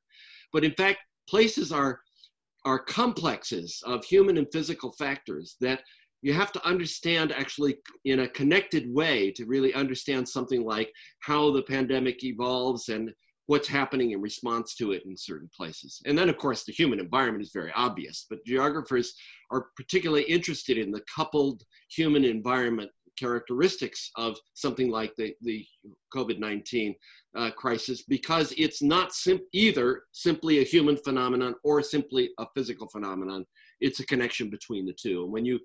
But 0.54 0.64
in 0.64 0.74
fact, 0.74 1.00
places 1.28 1.72
are 1.72 2.00
are 2.64 2.78
complexes 2.78 3.82
of 3.88 4.06
human 4.06 4.38
and 4.38 4.46
physical 4.52 4.92
factors 4.92 5.56
that 5.62 5.82
you 6.22 6.32
have 6.32 6.52
to 6.52 6.64
understand 6.64 7.32
actually 7.32 7.76
in 8.06 8.20
a 8.20 8.30
connected 8.30 8.94
way 8.94 9.32
to 9.32 9.46
really 9.46 9.74
understand 9.74 10.30
something 10.30 10.64
like 10.64 10.92
how 11.22 11.52
the 11.52 11.64
pandemic 11.64 12.24
evolves 12.24 12.90
and 12.90 13.12
what's 13.48 13.68
happening 13.68 14.12
in 14.12 14.22
response 14.22 14.76
to 14.76 14.92
it 14.92 15.04
in 15.06 15.18
certain 15.18 15.50
places. 15.56 16.02
And 16.06 16.18
then, 16.18 16.30
of 16.30 16.38
course, 16.38 16.64
the 16.64 16.72
human 16.72 17.00
environment 17.00 17.44
is 17.44 17.52
very 17.54 17.72
obvious, 17.76 18.26
but 18.30 18.46
geographers 18.46 19.14
are 19.52 19.68
particularly 19.76 20.24
interested 20.24 20.78
in 20.78 20.92
the 20.92 21.02
coupled 21.14 21.64
human 21.90 22.24
environment 22.24 22.92
characteristics 23.20 24.10
of 24.16 24.38
something 24.54 24.90
like 24.90 25.14
the, 25.18 25.34
the 25.42 25.66
COVID 26.14 26.40
19 26.40 26.96
uh, 27.36 27.52
crisis 27.52 28.04
because 28.04 28.54
it's 28.58 28.82
not 28.82 29.14
sim- 29.14 29.42
either 29.54 30.04
simply 30.12 30.60
a 30.60 30.64
human 30.64 30.98
phenomenon 30.98 31.56
or 31.64 31.82
simply 31.82 32.32
a 32.40 32.46
physical 32.56 32.88
phenomenon. 32.90 33.46
It's 33.80 34.00
a 34.00 34.06
connection 34.06 34.50
between 34.50 34.86
the 34.86 34.94
two. 34.94 35.24
And 35.24 35.32
when 35.32 35.46
you 35.46 35.60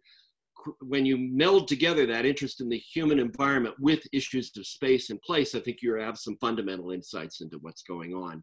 when 0.81 1.07
you 1.07 1.16
meld 1.16 1.68
together 1.68 2.07
that 2.07 2.26
interest 2.26 2.61
in 2.61 2.68
the 2.68 2.79
human 2.79 3.18
environment 3.18 3.74
with 3.79 4.00
issues 4.12 4.50
of 4.57 4.66
space 4.66 5.11
and 5.11 5.20
place, 5.22 5.55
I 5.55 5.61
think 5.61 5.79
you 5.83 5.94
have 5.94 6.18
some 6.18 6.37
fundamental 6.40 6.90
insights 6.90 7.40
into 7.40 7.59
what's 7.59 7.83
going 7.83 8.14
on. 8.14 8.42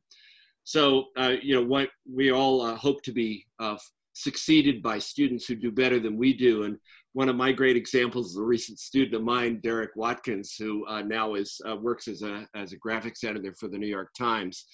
So, 0.63 1.05
uh, 1.17 1.33
you 1.41 1.55
know, 1.55 1.65
what 1.65 1.89
we 2.09 2.31
all 2.31 2.61
uh, 2.61 2.75
hope 2.75 3.03
to 3.03 3.11
be 3.11 3.45
uh, 3.59 3.77
succeeded 4.13 4.81
by 4.81 4.99
students 4.99 5.45
who 5.45 5.55
do 5.55 5.71
better 5.71 5.99
than 5.99 6.17
we 6.17 6.33
do. 6.33 6.63
And 6.63 6.77
one 7.13 7.29
of 7.29 7.35
my 7.35 7.51
great 7.51 7.75
examples 7.75 8.31
is 8.31 8.37
a 8.37 8.43
recent 8.43 8.79
student 8.79 9.15
of 9.15 9.23
mine, 9.23 9.59
Derek 9.61 9.91
Watkins, 9.95 10.55
who 10.57 10.85
uh, 10.87 11.01
now 11.01 11.35
is 11.35 11.59
uh, 11.69 11.75
works 11.75 12.07
as 12.07 12.23
a 12.23 12.47
as 12.55 12.73
a 12.73 12.79
graphics 12.79 13.23
editor 13.23 13.53
for 13.59 13.67
the 13.67 13.77
New 13.77 13.87
York 13.87 14.09
Times. 14.17 14.65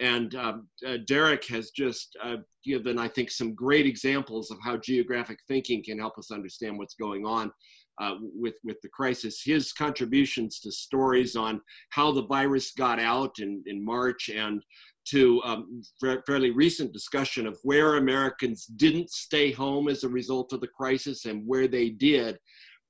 And 0.00 0.34
um, 0.34 0.68
uh, 0.86 0.98
Derek 1.06 1.46
has 1.46 1.70
just 1.70 2.16
uh, 2.22 2.36
given, 2.64 2.98
I 2.98 3.08
think, 3.08 3.30
some 3.30 3.54
great 3.54 3.86
examples 3.86 4.50
of 4.50 4.58
how 4.62 4.76
geographic 4.76 5.38
thinking 5.46 5.84
can 5.84 5.98
help 5.98 6.18
us 6.18 6.30
understand 6.30 6.78
what's 6.78 6.94
going 6.94 7.24
on 7.24 7.52
uh, 8.00 8.14
with, 8.20 8.54
with 8.64 8.80
the 8.82 8.88
crisis. 8.88 9.42
His 9.44 9.72
contributions 9.72 10.60
to 10.60 10.72
stories 10.72 11.36
on 11.36 11.60
how 11.90 12.10
the 12.10 12.26
virus 12.26 12.72
got 12.72 12.98
out 12.98 13.38
in, 13.38 13.62
in 13.66 13.84
March 13.84 14.30
and 14.34 14.62
to 15.06 15.40
um, 15.44 15.82
fairly 16.26 16.50
recent 16.50 16.92
discussion 16.92 17.46
of 17.46 17.58
where 17.62 17.96
Americans 17.96 18.64
didn't 18.64 19.10
stay 19.10 19.52
home 19.52 19.88
as 19.88 20.02
a 20.02 20.08
result 20.08 20.52
of 20.52 20.60
the 20.60 20.68
crisis 20.68 21.26
and 21.26 21.46
where 21.46 21.68
they 21.68 21.90
did, 21.90 22.38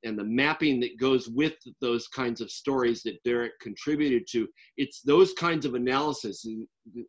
and 0.04 0.18
the 0.18 0.24
mapping 0.24 0.80
that 0.80 0.98
goes 0.98 1.28
with 1.28 1.54
those 1.80 2.08
kinds 2.08 2.40
of 2.40 2.50
stories 2.50 3.02
that 3.02 3.22
Derek 3.24 3.52
contributed 3.60 4.26
to. 4.32 4.46
It's 4.76 5.00
those 5.02 5.32
kinds 5.34 5.66
of 5.66 5.74
analysis 5.74 6.46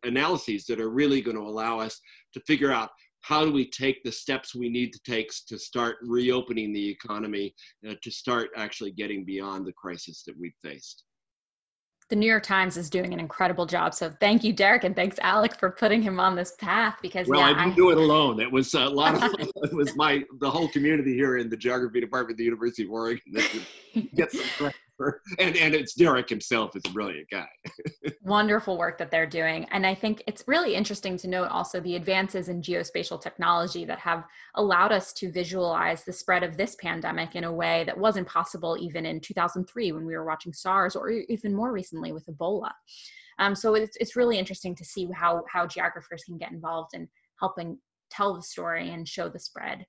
analyses 0.04 0.66
that 0.66 0.80
are 0.80 0.90
really 0.90 1.20
going 1.20 1.36
to 1.36 1.42
allow 1.42 1.78
us 1.78 2.00
to 2.34 2.40
figure 2.46 2.72
out 2.72 2.90
how 3.20 3.44
do 3.44 3.52
we 3.52 3.68
take 3.70 4.02
the 4.04 4.12
steps 4.12 4.54
we 4.54 4.68
need 4.68 4.92
to 4.92 5.00
take 5.04 5.30
to 5.48 5.58
start 5.58 5.96
reopening 6.02 6.72
the 6.72 6.88
economy, 6.88 7.54
uh, 7.88 7.94
to 8.02 8.10
start 8.10 8.50
actually 8.56 8.92
getting 8.92 9.24
beyond 9.24 9.66
the 9.66 9.72
crisis 9.72 10.22
that 10.24 10.38
we've 10.38 10.54
faced 10.62 11.04
the 12.08 12.16
New 12.16 12.26
York 12.26 12.44
Times 12.44 12.76
is 12.76 12.88
doing 12.88 13.12
an 13.12 13.18
incredible 13.18 13.66
job. 13.66 13.92
So 13.92 14.12
thank 14.20 14.44
you, 14.44 14.52
Derek, 14.52 14.84
and 14.84 14.94
thanks, 14.94 15.18
Alec, 15.20 15.58
for 15.58 15.70
putting 15.70 16.02
him 16.02 16.20
on 16.20 16.36
this 16.36 16.52
path. 16.52 16.98
Because 17.02 17.26
well, 17.26 17.40
yeah, 17.40 17.46
I 17.46 17.48
didn't 17.50 17.72
I... 17.72 17.76
do 17.76 17.90
it 17.90 17.98
alone. 17.98 18.40
It 18.40 18.50
was 18.50 18.74
a 18.74 18.84
lot 18.84 19.14
of 19.14 19.34
it 19.40 19.72
was 19.72 19.96
my 19.96 20.22
the 20.38 20.50
whole 20.50 20.68
community 20.68 21.14
here 21.14 21.38
in 21.38 21.48
the 21.48 21.56
geography 21.56 22.00
department 22.00 22.34
of 22.34 22.38
the 22.38 22.44
University 22.44 22.84
of 22.84 22.90
Oregon 22.90 23.22
that 23.32 24.06
gets 24.14 24.38
some 24.56 24.70
and 25.38 25.56
and 25.56 25.74
it's 25.74 25.94
Derek 25.94 26.28
himself 26.28 26.76
is 26.76 26.82
a 26.86 26.90
brilliant 26.90 27.28
guy. 27.30 27.48
Wonderful 28.22 28.78
work 28.78 28.98
that 28.98 29.10
they're 29.10 29.26
doing, 29.26 29.66
and 29.70 29.86
I 29.86 29.94
think 29.94 30.22
it's 30.26 30.44
really 30.46 30.74
interesting 30.74 31.16
to 31.18 31.28
note 31.28 31.48
also 31.48 31.80
the 31.80 31.96
advances 31.96 32.48
in 32.48 32.62
geospatial 32.62 33.20
technology 33.20 33.84
that 33.84 33.98
have 33.98 34.24
allowed 34.54 34.92
us 34.92 35.12
to 35.14 35.30
visualize 35.30 36.04
the 36.04 36.12
spread 36.12 36.42
of 36.42 36.56
this 36.56 36.76
pandemic 36.76 37.36
in 37.36 37.44
a 37.44 37.52
way 37.52 37.84
that 37.84 37.96
wasn't 37.96 38.28
possible 38.28 38.76
even 38.80 39.06
in 39.06 39.20
2003 39.20 39.92
when 39.92 40.06
we 40.06 40.14
were 40.14 40.24
watching 40.24 40.52
SARS, 40.52 40.96
or 40.96 41.10
even 41.10 41.54
more 41.54 41.72
recently 41.72 42.12
with 42.12 42.26
Ebola. 42.26 42.70
Um, 43.38 43.54
so 43.54 43.74
it's 43.74 43.96
it's 44.00 44.16
really 44.16 44.38
interesting 44.38 44.74
to 44.76 44.84
see 44.84 45.08
how 45.14 45.44
how 45.50 45.66
geographers 45.66 46.24
can 46.24 46.38
get 46.38 46.52
involved 46.52 46.90
in 46.94 47.08
helping 47.38 47.78
tell 48.10 48.34
the 48.34 48.42
story 48.42 48.90
and 48.90 49.06
show 49.06 49.28
the 49.28 49.38
spread 49.38 49.84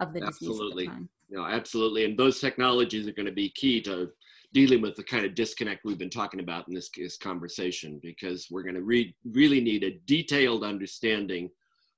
of 0.00 0.12
the 0.12 0.20
disease. 0.20 0.48
Absolutely. 0.48 0.88
No, 1.30 1.46
absolutely. 1.46 2.04
And 2.04 2.18
those 2.18 2.40
technologies 2.40 3.08
are 3.08 3.12
going 3.12 3.26
to 3.26 3.32
be 3.32 3.48
key 3.50 3.80
to 3.82 4.10
dealing 4.52 4.82
with 4.82 4.94
the 4.96 5.02
kind 5.02 5.24
of 5.24 5.34
disconnect 5.34 5.84
we've 5.84 5.98
been 5.98 6.10
talking 6.10 6.40
about 6.40 6.68
in 6.68 6.74
this, 6.74 6.90
this 6.96 7.16
conversation 7.16 7.98
because 8.02 8.48
we're 8.50 8.62
going 8.62 8.74
to 8.74 8.82
re- 8.82 9.14
really 9.24 9.60
need 9.60 9.82
a 9.82 9.98
detailed 10.06 10.64
understanding 10.64 11.50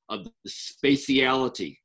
of 0.09 0.25
the 0.45 0.51
spatiality 0.51 1.77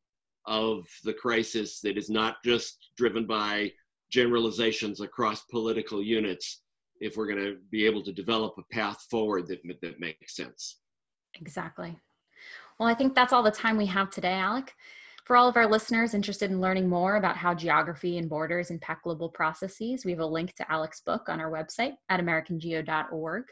of 0.45 0.85
the 1.03 1.13
crisis 1.13 1.79
that 1.81 1.97
is 1.97 2.09
not 2.09 2.37
just 2.43 2.89
driven 2.97 3.25
by 3.25 3.71
generalizations 4.11 5.01
across 5.01 5.41
political 5.45 6.03
units 6.03 6.61
if 6.99 7.15
we're 7.15 7.27
going 7.27 7.43
to 7.43 7.57
be 7.71 7.85
able 7.85 8.03
to 8.03 8.11
develop 8.11 8.53
a 8.57 8.73
path 8.73 9.05
forward 9.09 9.47
that, 9.47 9.61
that 9.81 9.99
makes 9.99 10.35
sense. 10.35 10.77
Exactly. 11.39 11.97
Well, 12.79 12.89
I 12.89 12.93
think 12.93 13.15
that's 13.15 13.33
all 13.33 13.43
the 13.43 13.51
time 13.51 13.77
we 13.77 13.85
have 13.87 14.09
today, 14.09 14.33
Alec. 14.33 14.73
For 15.29 15.37
all 15.37 15.47
of 15.47 15.57
our 15.57 15.67
listeners 15.67 16.15
interested 16.15 16.49
in 16.49 16.59
learning 16.59 16.89
more 16.89 17.17
about 17.17 17.37
how 17.37 17.53
geography 17.53 18.17
and 18.17 18.27
borders 18.27 18.71
impact 18.71 19.03
global 19.03 19.29
processes, 19.29 20.03
we 20.03 20.09
have 20.09 20.21
a 20.21 20.25
link 20.25 20.55
to 20.55 20.65
Alec's 20.71 21.01
book 21.01 21.29
on 21.29 21.39
our 21.39 21.51
website 21.51 21.91
at 22.09 22.19
americangeo.org. 22.19 23.43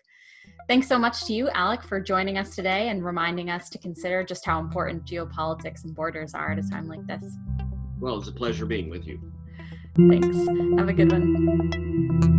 Thanks 0.67 0.87
so 0.87 0.97
much 0.97 1.25
to 1.25 1.33
you, 1.33 1.49
Alec, 1.49 1.83
for 1.83 2.01
joining 2.01 2.39
us 2.39 2.55
today 2.55 2.89
and 2.89 3.05
reminding 3.05 3.51
us 3.51 3.69
to 3.69 3.77
consider 3.77 4.23
just 4.23 4.43
how 4.43 4.59
important 4.59 5.05
geopolitics 5.05 5.83
and 5.83 5.93
borders 5.93 6.33
are 6.33 6.51
at 6.51 6.57
a 6.57 6.67
time 6.67 6.87
like 6.87 7.05
this. 7.05 7.23
Well, 7.99 8.17
it's 8.17 8.27
a 8.27 8.31
pleasure 8.31 8.65
being 8.65 8.89
with 8.89 9.05
you. 9.05 9.19
Thanks. 9.97 10.35
Have 10.79 10.89
a 10.89 10.93
good 10.93 11.11
one. 11.11 12.36